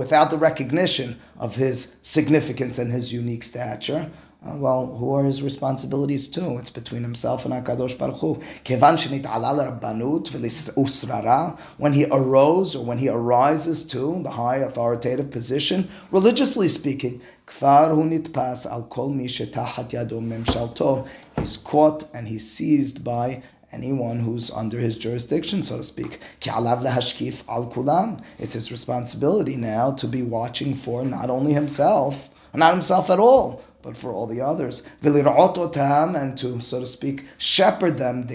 without 0.00 0.30
the 0.30 0.36
recognition 0.36 1.18
of 1.38 1.56
his 1.56 1.94
significance 2.02 2.78
and 2.78 2.92
his 2.92 3.12
unique 3.12 3.42
stature, 3.42 4.10
uh, 4.43 4.55
well, 4.55 4.95
who 4.95 5.13
are 5.13 5.23
his 5.23 5.43
responsibilities 5.43 6.27
too? 6.27 6.57
It's 6.57 6.71
between 6.71 7.03
himself 7.03 7.45
and 7.45 7.53
HaKadosh 7.53 7.95
Baruch 7.99 8.17
Hu. 8.21 8.41
Kevan 8.63 8.95
usrara, 10.75 11.59
When 11.77 11.93
he 11.93 12.07
arose 12.09 12.75
or 12.75 12.83
when 12.83 12.97
he 12.97 13.07
arises 13.07 13.83
to 13.89 14.19
the 14.23 14.31
high 14.31 14.57
authoritative 14.57 15.29
position, 15.29 15.89
religiously 16.09 16.69
speaking, 16.69 17.21
he's 21.37 21.57
caught 21.57 22.03
and 22.11 22.27
he's 22.27 22.49
seized 22.49 23.03
by 23.03 23.43
anyone 23.71 24.19
who's 24.21 24.49
under 24.49 24.79
his 24.79 24.97
jurisdiction, 24.97 25.61
so 25.61 25.77
to 25.77 25.83
speak. 25.83 26.19
It's 28.39 28.53
his 28.53 28.71
responsibility 28.71 29.55
now 29.55 29.91
to 29.91 30.07
be 30.07 30.23
watching 30.23 30.73
for 30.73 31.05
not 31.05 31.29
only 31.29 31.53
himself, 31.53 32.31
not 32.53 32.73
himself 32.73 33.09
at 33.09 33.19
all, 33.19 33.63
but 33.81 33.97
for 33.97 34.11
all 34.11 34.27
the 34.27 34.41
others. 34.41 34.83
And 35.03 36.37
to, 36.37 36.59
so 36.61 36.79
to 36.79 36.85
speak, 36.85 37.25
shepherd 37.37 37.97
them, 37.97 38.27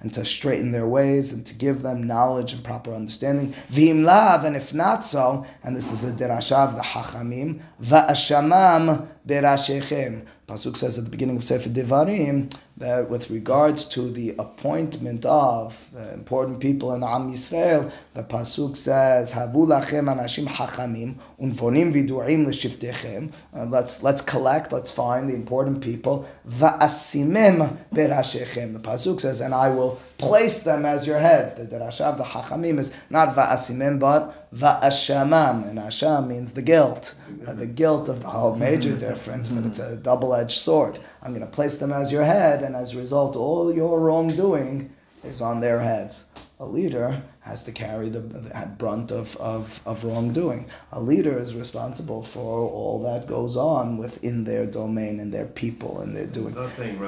and 0.00 0.14
to 0.14 0.24
straighten 0.24 0.72
their 0.72 0.86
ways 0.86 1.32
and 1.32 1.46
to 1.46 1.54
give 1.54 1.82
them 1.82 2.06
knowledge 2.06 2.52
and 2.52 2.64
proper 2.64 2.92
understanding. 2.92 3.54
And 3.74 4.56
if 4.56 4.74
not 4.74 5.04
so, 5.04 5.46
and 5.62 5.76
this 5.76 5.92
is 5.92 6.04
a 6.04 6.12
derashav 6.12 6.74
the 6.76 6.82
hachamim, 6.82 7.60
va'ashamam 7.82 9.08
berashechem. 9.26 10.26
Pasuk 10.46 10.76
says 10.76 10.98
at 10.98 11.04
the 11.04 11.10
beginning 11.10 11.36
of 11.36 11.44
Sefer 11.44 11.68
Devarim 11.68 12.52
that 12.76 13.08
with 13.08 13.30
regards 13.30 13.84
to 13.84 14.10
the 14.10 14.34
appointment 14.38 15.24
of 15.24 15.90
uh, 15.96 16.12
important 16.14 16.60
people 16.60 16.92
in 16.94 17.02
Am 17.02 17.30
Yisrael, 17.30 17.92
the 18.14 18.22
Pasuk 18.22 18.76
says, 18.76 19.32
Havu 19.34 19.66
lachem 19.66 20.12
anashim 20.12 20.46
hachamim 20.46 21.14
unvonim 21.40 21.92
vidurim 21.92 22.46
l'shiftechem. 22.46 23.32
Uh, 23.54 23.66
let's, 23.66 24.02
let's 24.02 24.22
collect, 24.22 24.72
let's 24.72 24.90
find 24.90 25.30
the 25.30 25.34
important 25.34 25.80
people. 25.80 26.28
Va'asimem 26.48 27.76
berashechem. 27.92 28.72
The 28.72 28.80
Pasuk 28.80 29.20
says, 29.20 29.40
and 29.40 29.54
I 29.54 29.68
will 29.68 30.00
place 30.20 30.62
them 30.62 30.84
as 30.84 31.06
your 31.06 31.18
heads. 31.18 31.54
The 31.54 31.64
Derashav, 31.64 32.16
the 32.16 32.24
Hachamim 32.24 32.78
is 32.78 32.94
not 33.08 33.34
va'asimim, 33.34 33.98
but 33.98 34.22
va'ashamam. 34.54 35.68
And 35.68 35.78
asham 35.78 36.28
means 36.28 36.52
the 36.52 36.62
guilt. 36.62 37.14
Uh, 37.46 37.54
the 37.54 37.66
guilt 37.66 38.08
of 38.08 38.22
the 38.22 38.28
whole 38.28 38.54
major 38.54 38.96
difference, 38.96 39.48
but 39.48 39.64
it's 39.64 39.78
a 39.78 39.96
double-edged 39.96 40.58
sword. 40.58 41.00
I'm 41.22 41.32
going 41.32 41.40
to 41.40 41.50
place 41.50 41.78
them 41.78 41.92
as 41.92 42.12
your 42.12 42.24
head, 42.24 42.62
and 42.62 42.76
as 42.76 42.94
a 42.94 42.98
result, 42.98 43.36
all 43.36 43.74
your 43.74 43.98
wrongdoing 44.00 44.90
is 45.24 45.40
on 45.40 45.60
their 45.60 45.80
heads. 45.80 46.24
A 46.58 46.66
leader 46.66 47.22
has 47.40 47.64
to 47.64 47.72
carry 47.72 48.10
the, 48.10 48.20
the 48.20 48.70
brunt 48.76 49.10
of, 49.10 49.36
of, 49.38 49.80
of 49.86 50.04
wrongdoing. 50.04 50.66
A 50.92 51.00
leader 51.00 51.38
is 51.38 51.54
responsible 51.54 52.22
for 52.22 52.68
all 52.68 53.02
that 53.02 53.26
goes 53.26 53.56
on 53.56 53.96
within 53.96 54.44
their 54.44 54.66
domain 54.66 55.20
and 55.20 55.32
their 55.32 55.46
people 55.46 56.00
and 56.00 56.14
their 56.14 56.26
doing. 56.26 56.48
It's 56.48 56.58
not 56.58 56.72
saying 56.72 56.98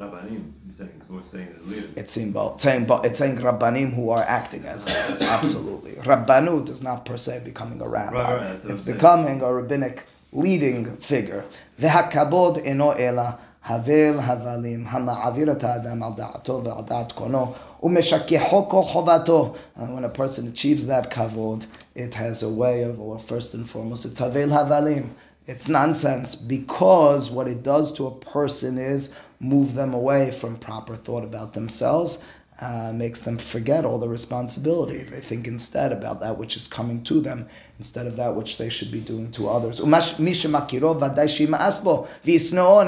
Rabbanim, 0.00 0.52
saying 0.68 0.90
it's 0.96 1.08
more 1.08 1.22
saying 1.22 1.48
as 1.56 1.66
leaders. 1.66 1.90
It's 1.96 2.12
saying 2.12 2.32
both. 2.32 2.60
Saying, 2.60 2.86
it's 3.04 3.18
saying 3.18 3.38
Rabbanim 3.38 3.94
who 3.94 4.10
are 4.10 4.22
acting 4.22 4.64
as 4.66 4.86
leaders, 4.86 5.22
absolutely. 5.22 5.92
Rabbanut 5.92 6.68
is 6.68 6.82
not 6.82 7.04
per 7.04 7.16
se 7.16 7.42
becoming 7.44 7.80
a 7.80 7.88
rabbi. 7.88 8.14
Right, 8.14 8.40
right, 8.40 8.70
it's 8.70 8.80
becoming 8.80 9.40
a 9.40 9.52
rabbinic 9.52 10.04
leading 10.32 10.96
figure. 10.98 11.44
V'hakabod 11.78 12.66
eno 12.66 12.90
ela 12.90 13.38
הבל 13.68 14.18
הבלים, 14.22 14.84
המעביר 14.88 15.52
את 15.52 15.64
האדם 15.64 16.02
על 16.02 16.12
דעתו 16.16 16.60
ועל 16.64 16.84
דעת 16.84 17.12
קונו, 17.12 17.52
ומשכחו 17.82 18.68
כל 18.68 18.82
חובתו. 18.82 19.54
Uh, 19.76 19.80
when 19.80 20.04
a 20.04 20.08
person 20.08 20.46
achieves 20.48 20.86
that 20.86 21.10
kavod, 21.10 21.66
it 21.94 22.14
has 22.14 22.42
a 22.42 22.48
way 22.48 22.82
of, 22.82 23.00
or 23.00 23.18
first 23.18 23.54
and 23.54 23.68
foremost, 23.68 24.04
it's 24.04 24.20
havel 24.20 24.50
havalim. 24.50 25.04
it's 25.47 25.67
nonsense 25.67 26.35
because 26.35 27.31
what 27.31 27.47
it 27.47 27.63
does 27.63 27.91
to 27.93 28.07
a 28.07 28.11
person 28.11 28.77
is 28.77 29.13
move 29.39 29.73
them 29.73 29.93
away 29.93 30.31
from 30.31 30.57
proper 30.57 30.95
thought 30.95 31.23
about 31.23 31.53
themselves 31.53 32.23
uh, 32.61 32.91
makes 32.93 33.21
them 33.21 33.39
forget 33.39 33.85
all 33.85 33.97
the 33.97 34.07
responsibility. 34.07 34.99
They 34.99 35.19
think 35.19 35.47
instead 35.47 35.91
about 35.91 36.19
that 36.19 36.37
which 36.37 36.55
is 36.55 36.67
coming 36.67 37.03
to 37.05 37.19
them 37.19 37.47
instead 37.79 38.05
of 38.05 38.17
that 38.17 38.35
which 38.35 38.59
they 38.59 38.69
should 38.69 38.91
be 38.91 38.99
doing 38.99 39.31
to 39.31 39.49
others. 39.49 39.79
And 39.79 39.91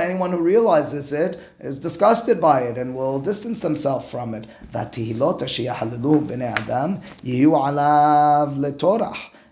anyone 0.01 0.31
who 0.31 0.37
realizes 0.37 1.11
it 1.11 1.39
is 1.59 1.79
disgusted 1.79 2.39
by 2.39 2.61
it 2.61 2.77
and 2.77 2.95
will 2.95 3.19
distance 3.19 3.61
themselves 3.61 4.09
from 4.11 4.35
it. 4.35 4.45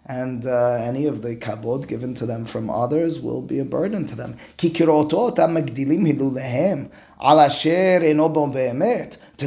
And 0.06 0.46
uh, 0.46 0.74
any 0.74 1.06
of 1.06 1.22
the 1.22 1.36
kabod 1.36 1.88
given 1.88 2.14
to 2.16 2.26
them 2.26 2.46
from 2.46 2.70
others 2.70 3.22
will 3.22 3.42
be 3.42 3.60
a 3.60 3.66
burden 3.66 4.06
to 4.08 4.16
them. 4.16 4.38
To 4.58 4.70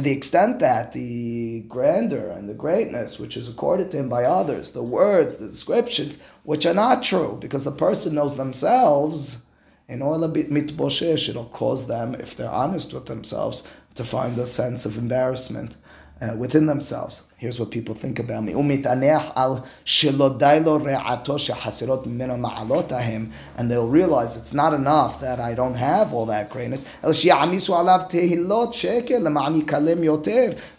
the 0.01 0.11
extent 0.11 0.59
that 0.59 0.91
the 0.93 1.59
grandeur 1.67 2.29
and 2.29 2.49
the 2.49 2.53
greatness 2.53 3.19
which 3.19 3.35
is 3.35 3.49
accorded 3.49 3.91
to 3.91 3.97
him 3.97 4.09
by 4.09 4.23
others, 4.23 4.71
the 4.71 4.83
words, 4.83 5.37
the 5.37 5.47
descriptions, 5.47 6.17
which 6.43 6.65
are 6.65 6.73
not 6.73 7.03
true, 7.03 7.37
because 7.39 7.65
the 7.65 7.71
person 7.71 8.15
knows 8.15 8.37
themselves, 8.37 9.43
in 9.87 10.01
order 10.01 10.27
mitboshesh, 10.27 11.29
it'll 11.29 11.45
cause 11.45 11.87
them, 11.87 12.15
if 12.15 12.35
they're 12.35 12.49
honest 12.49 12.93
with 12.93 13.05
themselves, 13.05 13.63
to 13.93 14.03
find 14.03 14.37
a 14.37 14.45
sense 14.45 14.85
of 14.85 14.97
embarrassment 14.97 15.77
uh, 16.21 16.33
within 16.37 16.65
themselves. 16.65 17.31
Here's 17.37 17.59
what 17.59 17.71
people 17.71 17.93
think 17.93 18.19
about 18.19 18.43
me. 18.43 18.53
And 23.57 23.71
they'll 23.71 23.87
realize 23.87 24.37
it's 24.37 24.53
not 24.53 24.73
enough 24.73 25.19
that 25.21 25.39
I 25.39 25.53
don't 25.53 25.75
have 25.75 26.13
all 26.13 26.25
that 26.27 26.49
greatness. 26.49 26.85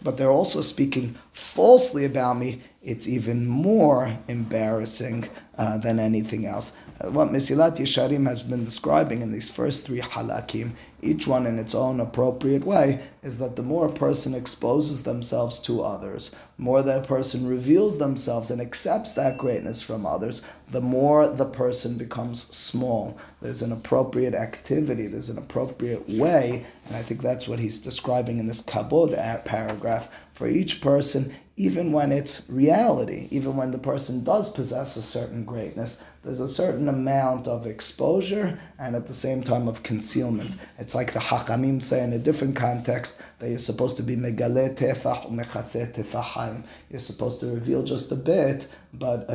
But 0.02 0.16
they're 0.16 0.30
also 0.30 0.60
speaking 0.60 1.14
falsely 1.32 2.04
about 2.04 2.38
me. 2.38 2.60
It's 2.82 3.08
even 3.08 3.46
more 3.46 4.16
embarrassing 4.28 5.28
uh, 5.58 5.76
than 5.78 5.98
anything 5.98 6.46
else. 6.46 6.72
Uh, 7.00 7.10
what 7.10 7.28
Mesilat 7.28 7.76
Yesharim 7.76 8.26
has 8.28 8.42
been 8.42 8.64
describing 8.64 9.22
in 9.22 9.32
these 9.32 9.50
first 9.50 9.86
three 9.86 10.00
halakim 10.00 10.70
each 11.02 11.26
one 11.26 11.46
in 11.46 11.58
its 11.58 11.74
own 11.74 12.00
appropriate 12.00 12.64
way, 12.64 13.00
is 13.22 13.38
that 13.38 13.56
the 13.56 13.62
more 13.62 13.86
a 13.86 13.92
person 13.92 14.34
exposes 14.34 15.02
themselves 15.02 15.58
to 15.60 15.82
others, 15.82 16.34
more 16.58 16.82
that 16.82 17.06
person 17.06 17.46
reveals 17.46 17.98
themselves 17.98 18.50
and 18.50 18.60
accepts 18.60 19.12
that 19.12 19.38
greatness 19.38 19.82
from 19.82 20.06
others, 20.06 20.42
the 20.70 20.80
more 20.80 21.28
the 21.28 21.44
person 21.44 21.96
becomes 21.96 22.44
small. 22.54 23.18
There's 23.40 23.62
an 23.62 23.72
appropriate 23.72 24.34
activity, 24.34 25.06
there's 25.06 25.28
an 25.28 25.38
appropriate 25.38 26.08
way, 26.08 26.64
and 26.86 26.96
I 26.96 27.02
think 27.02 27.22
that's 27.22 27.46
what 27.46 27.58
he's 27.58 27.78
describing 27.80 28.38
in 28.38 28.46
this 28.46 28.62
kabod 28.62 29.44
paragraph. 29.44 30.08
For 30.32 30.48
each 30.48 30.80
person, 30.80 31.34
even 31.56 31.90
when 31.92 32.12
it's 32.12 32.48
reality, 32.50 33.28
even 33.30 33.56
when 33.56 33.70
the 33.70 33.78
person 33.78 34.22
does 34.22 34.52
possess 34.52 34.96
a 34.96 35.02
certain 35.02 35.44
greatness, 35.44 36.02
there's 36.22 36.40
a 36.40 36.48
certain 36.48 36.88
amount 36.88 37.48
of 37.48 37.66
exposure 37.66 38.58
and 38.78 38.94
at 38.94 39.06
the 39.06 39.14
same 39.14 39.42
time 39.42 39.66
of 39.66 39.82
concealment. 39.82 40.56
It's 40.78 40.85
like 40.94 41.12
the 41.12 41.18
Hachamim 41.18 41.82
say 41.82 42.02
in 42.02 42.12
a 42.12 42.18
different 42.18 42.56
context 42.56 43.22
that 43.38 43.48
you're 43.48 43.58
supposed 43.58 43.96
to 43.96 44.02
be 44.02 44.16
megale 44.16 44.74
tefach 44.74 45.30
umechase 45.30 45.92
tefachayim. 45.92 46.64
You're 46.90 46.98
supposed 46.98 47.40
to 47.40 47.46
reveal 47.46 47.82
just 47.82 48.12
a 48.12 48.16
bit, 48.16 48.68
but 48.92 49.28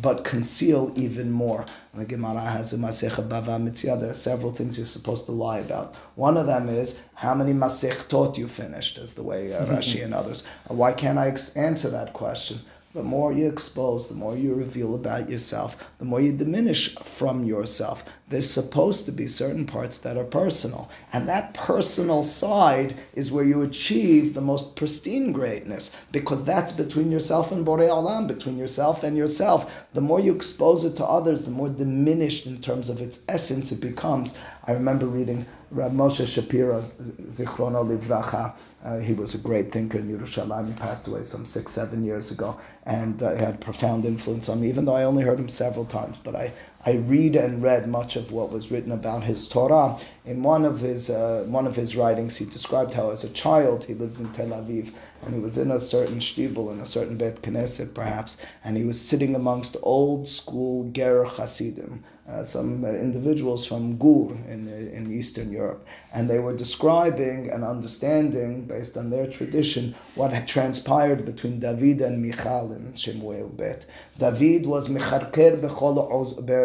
but 0.00 0.24
conceal 0.24 0.92
even 0.96 1.30
more. 1.30 1.66
The 1.94 2.04
Gemara 2.04 2.40
has 2.40 2.72
in 2.72 2.80
Masech 2.80 3.28
Bava 3.28 3.60
Metzia, 3.62 3.98
there 3.98 4.10
are 4.10 4.14
several 4.14 4.52
things 4.52 4.78
you're 4.78 4.86
supposed 4.86 5.26
to 5.26 5.32
lie 5.32 5.58
about. 5.58 5.94
One 6.16 6.36
of 6.36 6.46
them 6.46 6.68
is 6.68 7.00
how 7.14 7.34
many 7.34 7.52
Masechtot 7.52 8.36
you 8.36 8.48
finished, 8.48 8.98
as 8.98 9.14
the 9.14 9.22
way 9.22 9.54
uh, 9.54 9.66
Rashi 9.74 10.04
and 10.04 10.14
others. 10.14 10.44
Why 10.68 10.92
can't 10.92 11.18
I 11.18 11.36
answer 11.56 11.90
that 11.90 12.12
question? 12.12 12.60
the 12.94 13.02
more 13.02 13.32
you 13.32 13.48
expose, 13.48 14.08
the 14.08 14.14
more 14.14 14.36
you 14.36 14.54
reveal 14.54 14.94
about 14.94 15.28
yourself, 15.28 15.92
the 15.98 16.04
more 16.04 16.20
you 16.20 16.32
diminish 16.32 16.94
from 16.94 17.44
yourself. 17.44 18.04
There's 18.28 18.48
supposed 18.48 19.04
to 19.04 19.12
be 19.12 19.26
certain 19.26 19.66
parts 19.66 19.98
that 19.98 20.16
are 20.16 20.24
personal. 20.24 20.90
And 21.12 21.28
that 21.28 21.52
personal 21.52 22.22
side 22.22 22.94
is 23.14 23.30
where 23.30 23.44
you 23.44 23.60
achieve 23.60 24.32
the 24.32 24.40
most 24.40 24.76
pristine 24.76 25.30
greatness, 25.32 25.94
because 26.10 26.42
that's 26.44 26.72
between 26.72 27.12
yourself 27.12 27.52
and 27.52 27.66
Borei 27.66 27.88
Olam, 27.88 28.26
between 28.26 28.56
yourself 28.56 29.02
and 29.02 29.16
yourself. 29.16 29.86
The 29.92 30.00
more 30.00 30.20
you 30.20 30.34
expose 30.34 30.84
it 30.84 30.96
to 30.96 31.04
others, 31.04 31.44
the 31.44 31.50
more 31.50 31.68
diminished 31.68 32.46
in 32.46 32.60
terms 32.60 32.88
of 32.88 33.02
its 33.02 33.24
essence 33.28 33.72
it 33.72 33.82
becomes. 33.82 34.34
I 34.64 34.72
remember 34.72 35.06
reading 35.06 35.44
Rav 35.70 35.92
Moshe 35.92 36.26
Shapiro, 36.26 36.80
Zichrono 36.80 37.84
Livracha, 37.84 38.54
uh, 38.84 38.98
he 38.98 39.14
was 39.14 39.34
a 39.34 39.38
great 39.38 39.72
thinker 39.72 39.98
in 39.98 40.14
Yerushalayim. 40.14 40.66
He 40.66 40.74
passed 40.74 41.08
away 41.08 41.22
some 41.22 41.46
six, 41.46 41.72
seven 41.72 42.04
years 42.04 42.30
ago, 42.30 42.58
and 42.84 43.22
uh, 43.22 43.34
had 43.34 43.58
profound 43.60 44.04
influence 44.04 44.48
on 44.50 44.60
me. 44.60 44.68
Even 44.68 44.84
though 44.84 44.94
I 44.94 45.04
only 45.04 45.22
heard 45.24 45.40
him 45.40 45.48
several 45.48 45.86
times, 45.86 46.18
but 46.22 46.36
I, 46.36 46.52
I 46.86 46.92
read 46.92 47.34
and 47.34 47.62
read 47.62 47.88
much 47.88 48.14
of 48.14 48.30
what 48.30 48.52
was 48.52 48.70
written 48.70 48.92
about 48.92 49.24
his 49.24 49.48
Torah. 49.48 49.96
In 50.26 50.42
one 50.42 50.66
of 50.66 50.80
his 50.80 51.08
uh, 51.08 51.44
one 51.48 51.66
of 51.66 51.76
his 51.76 51.96
writings, 51.96 52.36
he 52.36 52.44
described 52.44 52.94
how 52.94 53.10
as 53.10 53.24
a 53.24 53.32
child 53.32 53.84
he 53.84 53.94
lived 53.94 54.20
in 54.20 54.32
Tel 54.32 54.48
Aviv, 54.48 54.92
and 55.22 55.34
he 55.34 55.40
was 55.40 55.56
in 55.56 55.70
a 55.70 55.80
certain 55.80 56.18
shtibel, 56.18 56.70
in 56.70 56.80
a 56.80 56.86
certain 56.86 57.16
Bet 57.16 57.40
Knesset 57.40 57.94
perhaps, 57.94 58.36
and 58.62 58.76
he 58.76 58.84
was 58.84 59.00
sitting 59.00 59.34
amongst 59.34 59.76
old 59.82 60.28
school 60.28 60.90
Ger 60.90 61.24
Hasidim 61.24 62.04
uh, 62.26 62.42
some 62.42 62.84
uh, 62.84 62.88
individuals 62.88 63.66
from 63.66 63.98
Gur 63.98 64.34
in, 64.48 64.66
uh, 64.66 64.96
in 64.96 65.12
Eastern 65.12 65.52
Europe, 65.52 65.86
and 66.12 66.28
they 66.28 66.38
were 66.38 66.56
describing 66.56 67.50
and 67.50 67.62
understanding, 67.62 68.64
based 68.64 68.96
on 68.96 69.10
their 69.10 69.26
tradition, 69.26 69.94
what 70.14 70.32
had 70.32 70.48
transpired 70.48 71.24
between 71.26 71.60
David 71.60 72.00
and 72.00 72.22
Michal 72.22 72.72
in 72.72 72.94
Shemuel 72.94 73.50
Bet. 73.50 73.84
David 74.18 74.66
was 74.66 74.88
mecharker 74.88 75.60
bechol 75.60 75.96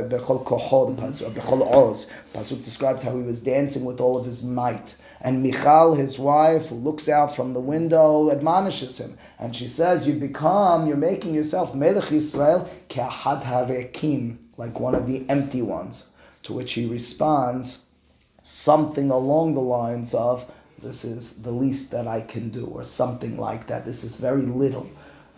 bechol 0.10 0.46
kohod, 0.46 0.96
bechol 0.96 1.62
oz. 1.70 2.08
Pasuk 2.34 2.64
describes 2.64 3.04
how 3.04 3.16
he 3.18 3.24
was 3.24 3.42
dancing 3.42 3.84
with 3.84 4.00
all 4.00 4.18
of 4.18 4.26
his 4.26 4.46
might. 4.46 4.96
And 5.22 5.44
Michal, 5.44 5.96
his 5.96 6.18
wife, 6.18 6.68
who 6.68 6.76
looks 6.76 7.10
out 7.10 7.36
from 7.36 7.54
the 7.54 7.60
window, 7.60 8.32
admonishes 8.32 9.00
him. 9.00 9.18
And 9.38 9.56
she 9.56 9.68
says, 9.68 10.08
You 10.08 10.14
become, 10.14 10.88
you're 10.88 10.98
making 10.98 11.36
yourself 11.36 11.76
Melech 11.76 12.06
Yisrael 12.06 12.70
ke'ahad 12.88 13.44
harekim, 13.44 14.38
like 14.58 14.80
one 14.80 14.96
of 14.96 15.08
the 15.08 15.30
empty 15.30 15.62
ones. 15.62 16.10
To 16.44 16.54
which 16.54 16.74
he 16.74 16.86
responds 16.86 17.88
something 18.44 19.12
along 19.12 19.56
the 19.56 19.62
lines 19.62 20.14
of, 20.14 20.50
This 20.82 21.04
is 21.04 21.44
the 21.44 21.52
least 21.52 21.92
that 21.92 22.08
I 22.08 22.22
can 22.22 22.50
do, 22.50 22.66
or 22.66 22.86
something 22.86 23.38
like 23.38 23.68
that. 23.68 23.86
This 23.86 24.06
is 24.06 24.16
very 24.16 24.44
little. 24.44 24.90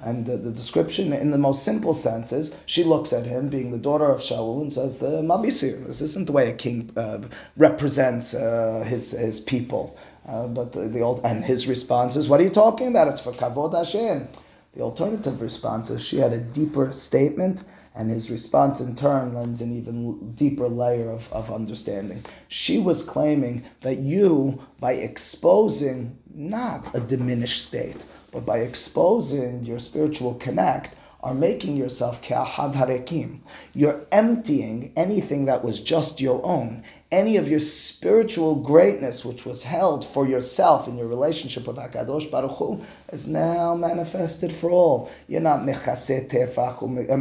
And 0.03 0.25
the, 0.25 0.35
the 0.35 0.51
description, 0.51 1.13
in 1.13 1.29
the 1.29 1.37
most 1.37 1.63
simple 1.63 1.93
sense, 1.93 2.31
is 2.31 2.55
she 2.65 2.83
looks 2.83 3.13
at 3.13 3.25
him, 3.25 3.49
being 3.49 3.71
the 3.71 3.77
daughter 3.77 4.09
of 4.09 4.19
Shaul, 4.19 4.61
and 4.61 4.73
says, 4.73 4.97
"The 4.97 5.21
Mabisir. 5.21 5.85
This 5.85 6.01
isn't 6.01 6.25
the 6.25 6.33
way 6.33 6.49
a 6.49 6.55
king 6.55 6.91
uh, 6.97 7.19
represents 7.55 8.33
uh, 8.33 8.83
his 8.87 9.11
his 9.11 9.39
people." 9.39 9.95
Uh, 10.27 10.47
but 10.47 10.73
the, 10.73 10.81
the, 10.81 11.01
old 11.01 11.21
and 11.23 11.43
his 11.43 11.67
response 11.67 12.15
is, 12.15 12.27
"What 12.27 12.39
are 12.39 12.43
you 12.43 12.49
talking 12.49 12.87
about? 12.87 13.09
It's 13.09 13.21
for 13.21 13.31
kavod 13.31 13.77
Hashem." 13.77 14.27
The 14.73 14.81
alternative 14.81 15.41
response 15.41 15.89
is 15.89 16.03
she 16.03 16.17
had 16.17 16.33
a 16.33 16.39
deeper 16.39 16.93
statement, 16.93 17.63
and 17.93 18.09
his 18.09 18.31
response 18.31 18.79
in 18.79 18.95
turn 18.95 19.33
lends 19.33 19.61
an 19.61 19.75
even 19.75 20.31
deeper 20.31 20.69
layer 20.69 21.09
of, 21.09 21.31
of 21.33 21.51
understanding. 21.51 22.23
She 22.47 22.79
was 22.79 23.03
claiming 23.03 23.65
that 23.81 23.99
you, 23.99 24.65
by 24.79 24.93
exposing 24.93 26.17
not 26.33 26.95
a 26.95 27.01
diminished 27.01 27.61
state 27.61 28.05
but 28.31 28.45
by 28.45 28.59
exposing 28.59 29.65
your 29.65 29.79
spiritual 29.79 30.35
connect, 30.35 30.95
are 31.23 31.33
making 31.33 31.77
yourself 31.77 32.21
ke'ahad 32.21 32.73
harekim. 32.73 33.39
You're 33.73 34.05
emptying 34.11 34.91
anything 34.95 35.45
that 35.45 35.63
was 35.63 35.79
just 35.79 36.19
your 36.19 36.43
own. 36.43 36.83
Any 37.11 37.37
of 37.37 37.49
your 37.49 37.59
spiritual 37.59 38.55
greatness, 38.55 39.23
which 39.23 39.45
was 39.45 39.65
held 39.65 40.05
for 40.05 40.27
yourself 40.27 40.87
in 40.87 40.97
your 40.97 41.07
relationship 41.07 41.67
with 41.67 41.75
Hakadosh 41.75 42.31
Baruch 42.31 42.51
Hu, 42.51 42.81
is 43.11 43.27
now 43.27 43.75
manifested 43.75 44.51
for 44.51 44.71
all. 44.71 45.11
You're 45.27 45.41
not 45.41 45.63
mechase 45.63 46.27
tefach, 46.27 46.81
uh, 46.81 47.11
uh, 47.11 47.17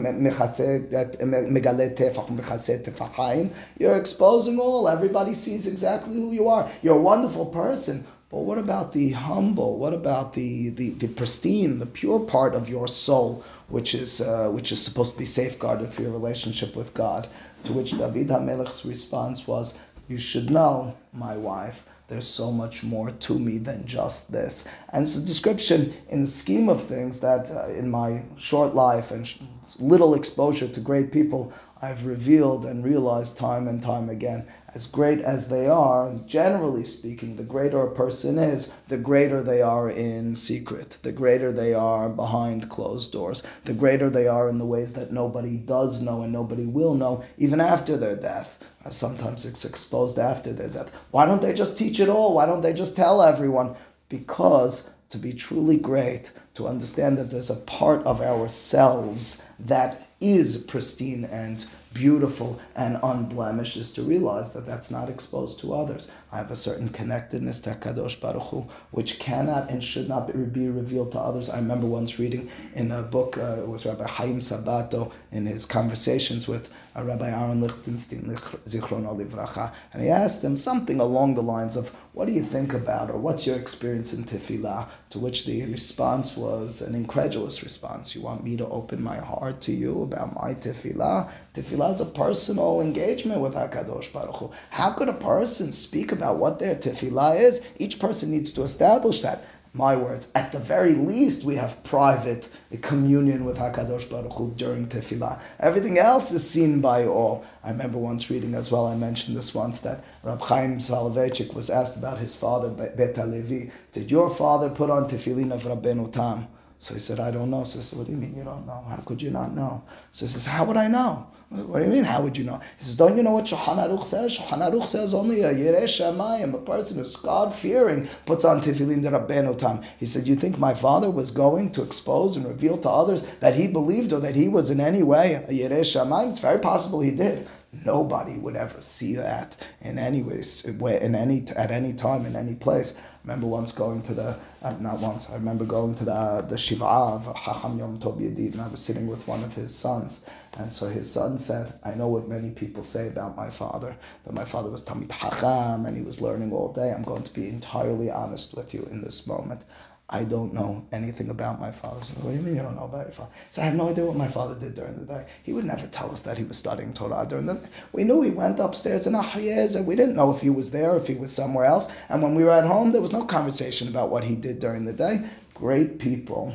megale 1.51 1.95
tefach, 1.95 2.31
mechase 2.31 2.83
tefachayim. 2.83 3.51
You're 3.79 3.97
exposing 3.97 4.59
all. 4.59 4.89
Everybody 4.89 5.35
sees 5.35 5.67
exactly 5.67 6.15
who 6.15 6.33
you 6.33 6.49
are. 6.49 6.71
You're 6.83 6.97
a 6.97 7.03
wonderful 7.03 7.47
person 7.47 8.07
but 8.31 8.39
what 8.39 8.59
about 8.59 8.93
the 8.93 9.11
humble? 9.11 9.77
What 9.77 9.93
about 9.93 10.35
the, 10.35 10.71
the, 10.71 10.91
the 10.91 11.09
pristine, 11.09 11.81
the 11.81 11.87
pure 11.87 12.21
part 12.21 12.55
of 12.55 12.69
your 12.69 12.87
soul, 12.87 13.45
which 13.69 13.93
is, 13.93 14.21
uh, 14.21 14.51
which 14.51 14.71
is 14.71 14.81
supposed 14.81 15.15
to 15.15 15.19
be 15.19 15.25
safeguarded 15.25 15.93
for 15.93 16.03
your 16.03 16.13
relationship 16.13 16.77
with 16.77 16.95
God? 16.95 17.27
To 17.65 17.73
which 17.73 17.91
David 17.91 18.29
HaMelech's 18.29 18.87
response 18.87 19.49
was, 19.49 19.79
you 20.09 20.17
should 20.17 20.49
know, 20.49 20.97
my 21.13 21.37
wife, 21.37 21.87
there's 22.11 22.27
so 22.27 22.51
much 22.51 22.83
more 22.83 23.13
to 23.13 23.39
me 23.39 23.59
than 23.59 23.87
just 23.87 24.33
this. 24.33 24.67
And 24.93 25.05
it's 25.05 25.17
a 25.17 25.25
description 25.25 25.95
in 26.09 26.23
the 26.23 26.27
scheme 26.27 26.69
of 26.69 26.83
things 26.83 27.21
that 27.21 27.51
uh, 27.51 27.69
in 27.69 27.89
my 27.91 28.23
short 28.37 28.75
life 28.75 29.13
and 29.13 29.33
little 29.79 30.15
exposure 30.15 30.67
to 30.67 30.81
great 30.81 31.13
people, 31.13 31.53
I've 31.81 32.05
revealed 32.05 32.67
and 32.67 32.85
realized 32.85 33.39
time 33.39 33.69
and 33.69 33.81
time 33.81 34.11
again. 34.11 34.47
As 34.73 34.87
great 34.87 35.21
as 35.21 35.49
they 35.49 35.67
are, 35.67 36.15
generally 36.27 36.85
speaking, 36.85 37.35
the 37.37 37.43
greater 37.43 37.83
a 37.83 37.91
person 37.93 38.39
is, 38.39 38.73
the 38.87 38.99
greater 38.99 39.43
they 39.43 39.61
are 39.61 39.91
in 39.91 40.37
secret, 40.37 40.99
the 41.03 41.11
greater 41.11 41.51
they 41.51 41.75
are 41.75 42.09
behind 42.09 42.71
closed 42.71 43.13
doors, 43.13 43.43
the 43.65 43.73
greater 43.73 44.09
they 44.09 44.29
are 44.29 44.49
in 44.49 44.59
the 44.59 44.65
ways 44.65 44.93
that 44.93 45.13
nobody 45.13 45.57
does 45.57 46.01
know 46.01 46.23
and 46.23 46.33
nobody 46.33 46.67
will 46.67 46.95
know, 46.95 47.25
even 47.37 47.61
after 47.61 47.97
their 47.97 48.15
death. 48.15 48.63
Uh, 48.85 48.91
sometimes 48.91 49.45
it's 49.45 49.65
exposed 49.65 50.19
after 50.19 50.53
their 50.53 50.69
death. 50.69 50.91
Why 51.11 51.27
don't 51.27 51.43
they 51.43 51.53
just 51.53 51.77
teach 51.77 51.99
it 51.99 52.09
all? 52.09 52.35
Why 52.35 52.47
don't 52.47 52.63
they 52.63 52.73
just 52.73 52.97
tell 52.97 53.23
everyone? 53.23 53.75
Because 54.09 54.91
to 55.09 55.19
be 55.19 55.33
truly 55.33 55.77
great, 55.77 56.31
to 56.55 56.69
understand 56.69 57.19
that 57.19 57.31
there's 57.31 57.51
a 57.51 57.57
part 57.57 58.05
of 58.05 58.21
ourselves 58.21 59.45
that 59.59 60.09
is 60.21 60.59
pristine 60.59 61.25
and 61.25 61.67
beautiful 61.93 62.61
and 62.77 62.99
unblemished 63.03 63.77
is 63.77 63.93
to 63.93 64.03
realize 64.03 64.53
that 64.53 64.67
that's 64.67 64.91
not 64.91 65.09
exposed 65.09 65.61
to 65.61 65.75
others. 65.75 66.11
I 66.33 66.39
have 66.39 66.51
a 66.51 66.57
certain 66.57 66.89
connectedness 66.91 67.61
to 67.61 67.71
Kadosh 67.71 68.21
Baruch 68.21 68.43
Hu, 68.45 68.69
which 68.93 69.19
cannot 69.19 69.69
and 69.69 69.83
should 69.83 70.09
not 70.09 70.27
be 70.29 70.69
revealed 70.69 71.13
to 71.13 71.19
others. 71.19 71.51
I 71.51 71.57
remember 71.57 71.87
once 71.87 72.19
reading 72.19 72.49
in 72.75 72.93
a 72.93 73.03
book, 73.03 73.37
uh, 73.37 73.57
it 73.61 73.69
was 73.69 73.85
Rabbi 73.85 74.07
Chaim 74.07 74.39
Sabato 74.39 75.11
in 75.33 75.47
his 75.47 75.67
conversations 75.67 76.47
with 76.47 76.73
uh, 76.97 77.03
Rabbi 77.03 77.29
Aaron 77.29 77.61
Lichtenstein, 77.61 78.23
Zichron 78.67 79.07
Livracha, 79.17 79.73
and 79.93 80.03
he 80.03 80.09
asked 80.09 80.45
him 80.45 80.57
something 80.57 81.01
along 81.01 81.35
the 81.35 81.43
lines 81.43 81.77
of, 81.77 81.91
what 82.13 82.27
do 82.27 82.33
you 82.33 82.43
think 82.43 82.75
about, 82.75 83.09
or 83.11 83.19
what's 83.19 83.47
your 83.47 83.57
experience 83.57 84.13
in 84.13 84.25
tefillah? 84.25 84.89
To 85.11 85.19
which 85.19 85.47
the 85.47 85.65
response 85.67 86.37
was 86.37 86.83
an 86.83 86.95
incredulous 86.95 87.63
response. 87.63 88.15
You 88.17 88.23
want 88.23 88.43
me 88.43 88.57
to 88.57 88.67
open 88.69 89.03
my 89.03 89.19
heart 89.19 89.61
to 89.63 89.73
you 89.73 90.03
about 90.03 90.35
my 90.35 90.55
tefillah? 90.55 91.31
Tefillah 91.55 91.95
is 91.95 92.01
a 92.01 92.07
personal 92.07 92.81
engagement 92.81 93.41
with 93.41 93.55
HaKadosh 93.55 94.13
Baruch 94.13 94.37
Hu. 94.37 94.51
How 94.71 94.93
could 94.93 95.09
a 95.09 95.13
person 95.13 95.73
speak 95.73 96.11
about 96.11 96.20
what 96.21 96.59
their 96.59 96.75
tefillah 96.75 97.41
is? 97.41 97.67
Each 97.79 97.99
person 97.99 98.31
needs 98.31 98.53
to 98.53 98.63
establish 98.63 99.23
that 99.23 99.45
my 99.73 99.95
words. 99.95 100.31
At 100.35 100.53
the 100.53 100.59
very 100.59 100.95
least, 100.95 101.45
we 101.45 101.57
have 101.57 101.83
private 101.85 102.49
communion 102.83 103.45
with 103.45 103.59
Hakadosh 103.59 104.11
Baruch 104.11 104.33
Hu 104.33 104.53
during 104.57 104.89
Tefillah. 104.89 105.41
Everything 105.61 105.99
else 105.99 106.33
is 106.33 106.49
seen 106.49 106.81
by 106.81 107.07
all. 107.07 107.45
I 107.63 107.71
remember 107.71 107.99
once 107.99 108.31
reading 108.31 108.55
as 108.55 108.73
well. 108.73 108.87
I 108.87 108.97
mentioned 108.97 109.37
this 109.37 109.55
once 109.55 109.81
that 109.83 110.03
Rab 110.23 110.41
Chaim 110.41 110.79
Soloveitchik 110.79 111.55
was 111.55 111.71
asked 111.71 111.97
about 111.97 112.19
his 112.19 112.35
father 112.35 112.69
Bet 112.69 113.17
Levi. 113.29 113.71
Did 113.93 114.11
your 114.11 114.29
father 114.29 114.71
put 114.71 114.91
on 114.91 115.09
tefillin 115.09 115.53
of 115.53 115.63
Rabbeinu 115.63 116.11
Tam? 116.11 116.49
So 116.79 116.95
he 116.95 117.01
said, 117.01 117.21
I 117.21 117.31
don't 117.31 117.51
know. 117.51 117.65
So 117.65 117.79
I 117.79 117.83
said, 117.83 117.99
What 117.99 118.07
do 118.07 118.13
you 118.13 118.19
mean 118.19 118.35
you 118.35 118.43
don't 118.43 118.67
know? 118.67 118.85
How 118.89 118.97
could 119.05 119.21
you 119.21 119.31
not 119.31 119.53
know? 119.53 119.85
So 120.11 120.25
he 120.25 120.29
says, 120.29 120.47
How 120.47 120.65
would 120.65 120.79
I 120.79 120.89
know? 120.89 121.29
What 121.51 121.81
do 121.81 121.85
you 121.85 121.91
mean? 121.91 122.05
How 122.05 122.23
would 122.23 122.39
you 122.39 122.45
know? 122.45 122.61
He 122.79 122.85
says, 122.85 122.97
Don't 122.97 123.17
you 123.17 123.25
know 123.25 123.33
what 123.33 123.47
Shulchan 123.47 123.77
Aruch 123.77 124.05
says? 124.05 124.39
Shulchan 124.39 124.71
Aruch 124.71 124.87
says 124.87 125.13
only 125.13 125.43
a 125.43 125.53
Yerei 125.53 125.83
Shamayim, 125.83 126.55
a 126.55 126.59
person 126.59 127.03
who's 127.03 127.17
God 127.17 127.53
fearing, 127.53 128.09
puts 128.25 128.45
on 128.45 128.61
tefillin 128.61 129.03
Rabbeinu 129.03 129.59
Tam. 129.59 129.83
He 129.99 130.07
said, 130.07 130.29
You 130.29 130.37
think 130.37 130.59
my 130.59 130.75
father 130.75 131.11
was 131.11 131.33
going 131.33 131.73
to 131.73 131.83
expose 131.83 132.37
and 132.37 132.47
reveal 132.47 132.79
to 132.79 132.89
others 132.89 133.27
that 133.41 133.57
he 133.57 133.67
believed 133.67 134.13
or 134.13 134.21
that 134.21 134.37
he 134.37 134.47
was 134.47 134.71
in 134.71 134.81
any 134.81 135.03
way 135.03 135.35
a 135.35 135.49
Yerei 135.49 135.81
Shamayim? 135.81 136.31
It's 136.31 136.39
very 136.39 136.61
possible 136.61 137.01
he 137.01 137.11
did. 137.11 137.49
Nobody 137.85 138.35
would 138.35 138.55
ever 138.55 138.81
see 138.81 139.17
that 139.17 139.57
in 139.81 139.99
any 139.99 140.23
ways, 140.23 140.65
in 140.65 141.15
any 141.17 141.45
at 141.57 141.73
any 141.73 141.93
time, 141.93 142.27
in 142.27 142.37
any 142.37 142.55
place. 142.55 142.97
I 143.23 143.29
remember 143.29 143.49
once 143.49 143.73
going 143.73 144.01
to 144.03 144.15
the 144.15 144.37
uh, 144.63 144.73
not 144.81 144.99
once. 144.99 145.29
I 145.29 145.35
remember 145.35 145.67
going 145.67 145.95
to 145.97 146.05
the 146.07 146.15
uh, 146.15 146.41
the 146.41 146.57
shiva 146.57 146.87
of 146.87 147.37
Chacham 147.45 147.79
Yom 147.79 147.99
Tov 147.99 148.19
Yedid, 148.19 148.53
and 148.53 148.63
I 148.63 148.69
was 148.69 148.81
sitting 148.81 149.07
with 149.07 149.29
one 149.29 149.45
of 149.45 149.53
his 149.53 149.75
sons, 149.75 150.25
and 150.59 150.73
so 150.73 150.89
his 150.89 151.13
son 151.13 151.39
said, 151.39 151.75
"I 151.85 151.95
know 151.95 152.09
what 152.09 152.29
many 152.29 152.51
people 152.51 152.83
say 152.83 153.09
about 153.09 153.37
my 153.37 153.51
father. 153.51 153.95
That 154.25 154.33
my 154.33 154.47
father 154.47 154.71
was 154.71 154.83
Talmid 154.83 155.13
Chacham 155.13 155.85
and 155.85 155.97
he 155.97 156.03
was 156.03 156.23
learning 156.23 156.53
all 156.53 156.73
day. 156.73 156.93
I'm 156.93 157.03
going 157.03 157.23
to 157.25 157.35
be 157.35 157.47
entirely 157.49 158.11
honest 158.11 158.57
with 158.57 158.73
you 158.73 158.89
in 158.91 159.03
this 159.03 159.27
moment. 159.27 159.65
I 160.13 160.25
don't 160.25 160.53
know 160.53 160.85
anything 160.91 161.31
about 161.31 161.61
my 161.61 161.71
father. 161.71 162.03
So, 162.05 162.15
what 162.15 162.33
do 162.33 162.37
you 162.37 162.43
mean 162.43 162.57
you 162.57 162.63
don't 162.63 162.75
know 162.75 162.85
about 162.85 163.07
your 163.07 163.13
father? 163.13 163.31
So 163.51 163.63
I 163.63 163.67
have 163.67 163.77
no 163.77 163.91
idea 163.91 164.05
what 164.05 164.17
my 164.17 164.27
father 164.27 164.59
did 164.59 164.75
during 164.75 164.99
the 164.99 165.05
day. 165.05 165.25
He 165.45 165.53
would 165.53 165.65
never 165.65 165.87
tell 165.87 166.11
us 166.11 166.23
that 166.23 166.37
he 166.37 166.43
was 166.43 166.59
studying 166.59 166.93
Torah 166.93 167.25
during 167.29 167.47
the. 167.47 167.61
We 167.93 168.03
knew 168.03 168.21
he 168.23 168.31
went 168.31 168.59
upstairs 168.59 169.07
in 169.07 169.15
Ahi 169.15 169.51
Ezer, 169.51 169.79
and 169.79 169.87
we 169.87 169.95
didn't 169.95 170.17
know 170.17 170.35
if 170.35 170.41
he 170.41 170.51
was 170.51 170.73
there, 170.73 170.93
or 170.93 170.97
if 170.97 171.07
he 171.07 171.15
was 171.15 171.33
somewhere 171.33 171.65
else. 171.65 171.93
And 172.09 172.23
when 172.23 172.35
we 172.35 172.43
were 172.43 172.51
at 172.51 172.67
home, 172.67 172.91
there 172.91 173.01
was 173.01 173.13
no 173.13 173.25
conversation 173.25 173.87
about 173.87 174.11
what 174.11 174.25
he 174.25 174.35
did 174.35 174.59
during 174.59 174.85
the 174.85 174.93
day. 174.93 175.25
Great 175.55 176.01
people 176.01 176.55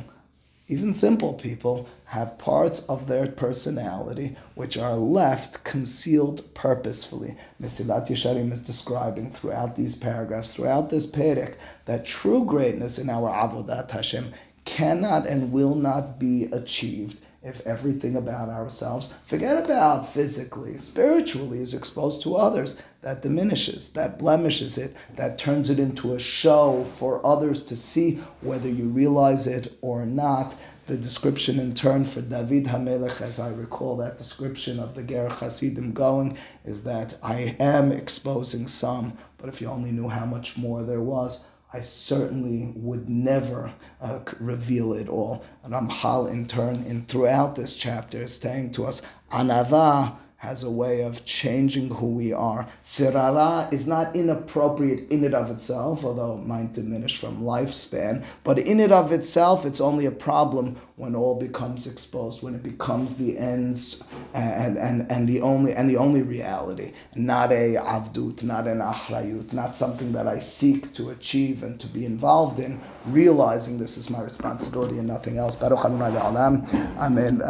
even 0.68 0.92
simple 0.92 1.34
people, 1.34 1.88
have 2.06 2.38
parts 2.38 2.80
of 2.88 3.06
their 3.06 3.26
personality 3.28 4.36
which 4.54 4.76
are 4.76 4.96
left 4.96 5.62
concealed 5.62 6.42
purposefully. 6.54 7.36
Mesilat 7.60 8.08
Yesharim 8.08 8.50
is 8.50 8.60
describing 8.60 9.30
throughout 9.30 9.76
these 9.76 9.96
paragraphs, 9.96 10.54
throughout 10.54 10.90
this 10.90 11.06
Perek, 11.06 11.54
that 11.84 12.04
true 12.04 12.44
greatness 12.44 12.98
in 12.98 13.08
our 13.08 13.30
Avodat 13.30 13.90
Hashem 13.90 14.32
cannot 14.64 15.26
and 15.26 15.52
will 15.52 15.76
not 15.76 16.18
be 16.18 16.44
achieved 16.52 17.20
if 17.46 17.64
everything 17.66 18.16
about 18.16 18.48
ourselves, 18.48 19.14
forget 19.24 19.64
about 19.64 20.12
physically, 20.12 20.76
spiritually, 20.78 21.60
is 21.60 21.74
exposed 21.74 22.20
to 22.22 22.34
others, 22.34 22.82
that 23.02 23.22
diminishes, 23.22 23.92
that 23.92 24.18
blemishes 24.18 24.76
it, 24.76 24.94
that 25.14 25.38
turns 25.38 25.70
it 25.70 25.78
into 25.78 26.14
a 26.14 26.18
show 26.18 26.84
for 26.98 27.24
others 27.24 27.64
to 27.64 27.76
see 27.76 28.16
whether 28.40 28.68
you 28.68 28.86
realize 28.86 29.46
it 29.46 29.72
or 29.80 30.04
not. 30.04 30.56
The 30.88 30.96
description 30.96 31.58
in 31.60 31.74
turn 31.74 32.04
for 32.04 32.20
David 32.20 32.64
Hamelech, 32.64 33.20
as 33.20 33.38
I 33.38 33.50
recall 33.50 33.96
that 33.98 34.18
description 34.18 34.78
of 34.80 34.94
the 34.94 35.02
Ger 35.02 35.28
Hasidim 35.28 35.92
going, 35.92 36.36
is 36.64 36.82
that 36.82 37.16
I 37.22 37.56
am 37.60 37.92
exposing 37.92 38.66
some, 38.66 39.16
but 39.38 39.48
if 39.48 39.60
you 39.60 39.68
only 39.68 39.92
knew 39.92 40.08
how 40.08 40.26
much 40.26 40.56
more 40.56 40.82
there 40.82 41.00
was, 41.00 41.44
I 41.72 41.80
certainly 41.80 42.72
would 42.76 43.08
never 43.08 43.72
uh, 44.00 44.20
reveal 44.38 44.92
it 44.92 45.08
all. 45.08 45.44
Ramchal, 45.66 46.30
in 46.30 46.46
turn, 46.46 46.84
in 46.84 47.04
throughout 47.06 47.56
this 47.56 47.74
chapter, 47.74 48.22
is 48.22 48.36
saying 48.36 48.70
to 48.72 48.86
us, 48.86 49.02
Anava 49.32 50.16
has 50.46 50.62
a 50.62 50.70
way 50.70 51.02
of 51.02 51.24
changing 51.24 51.88
who 51.88 52.06
we 52.06 52.32
are. 52.32 52.68
Sirara 52.84 53.72
is 53.72 53.88
not 53.88 54.14
inappropriate 54.14 55.10
in 55.10 55.24
and 55.24 55.34
of 55.34 55.50
itself, 55.50 56.04
although 56.04 56.34
it 56.38 56.46
might 56.46 56.72
diminish 56.72 57.18
from 57.18 57.42
lifespan, 57.42 58.24
but 58.44 58.56
in 58.58 58.78
and 58.78 58.92
of 58.92 59.10
itself, 59.10 59.66
it's 59.66 59.80
only 59.80 60.06
a 60.06 60.10
problem 60.12 60.76
when 60.96 61.14
all 61.14 61.34
becomes 61.38 61.86
exposed, 61.86 62.42
when 62.42 62.54
it 62.54 62.62
becomes 62.62 63.16
the 63.16 63.36
ends 63.36 64.02
and, 64.32 64.78
and, 64.78 65.10
and 65.12 65.28
the 65.28 65.42
only 65.42 65.74
and 65.74 65.90
the 65.90 65.96
only 65.96 66.22
reality, 66.22 66.92
not 67.14 67.52
a 67.52 67.74
avdut, 67.74 68.42
not 68.42 68.66
an 68.66 68.78
ahrayut, 68.78 69.52
not 69.52 69.76
something 69.76 70.12
that 70.12 70.26
I 70.26 70.38
seek 70.38 70.94
to 70.94 71.10
achieve 71.10 71.62
and 71.62 71.78
to 71.80 71.86
be 71.86 72.06
involved 72.06 72.58
in, 72.58 72.80
realizing 73.04 73.78
this 73.78 73.98
is 73.98 74.08
my 74.08 74.22
responsibility 74.22 74.96
and 74.96 75.06
nothing 75.06 75.36
else. 75.36 75.54
Baruch 75.54 75.84
Amen. 75.84 76.66
Amen. 76.98 77.42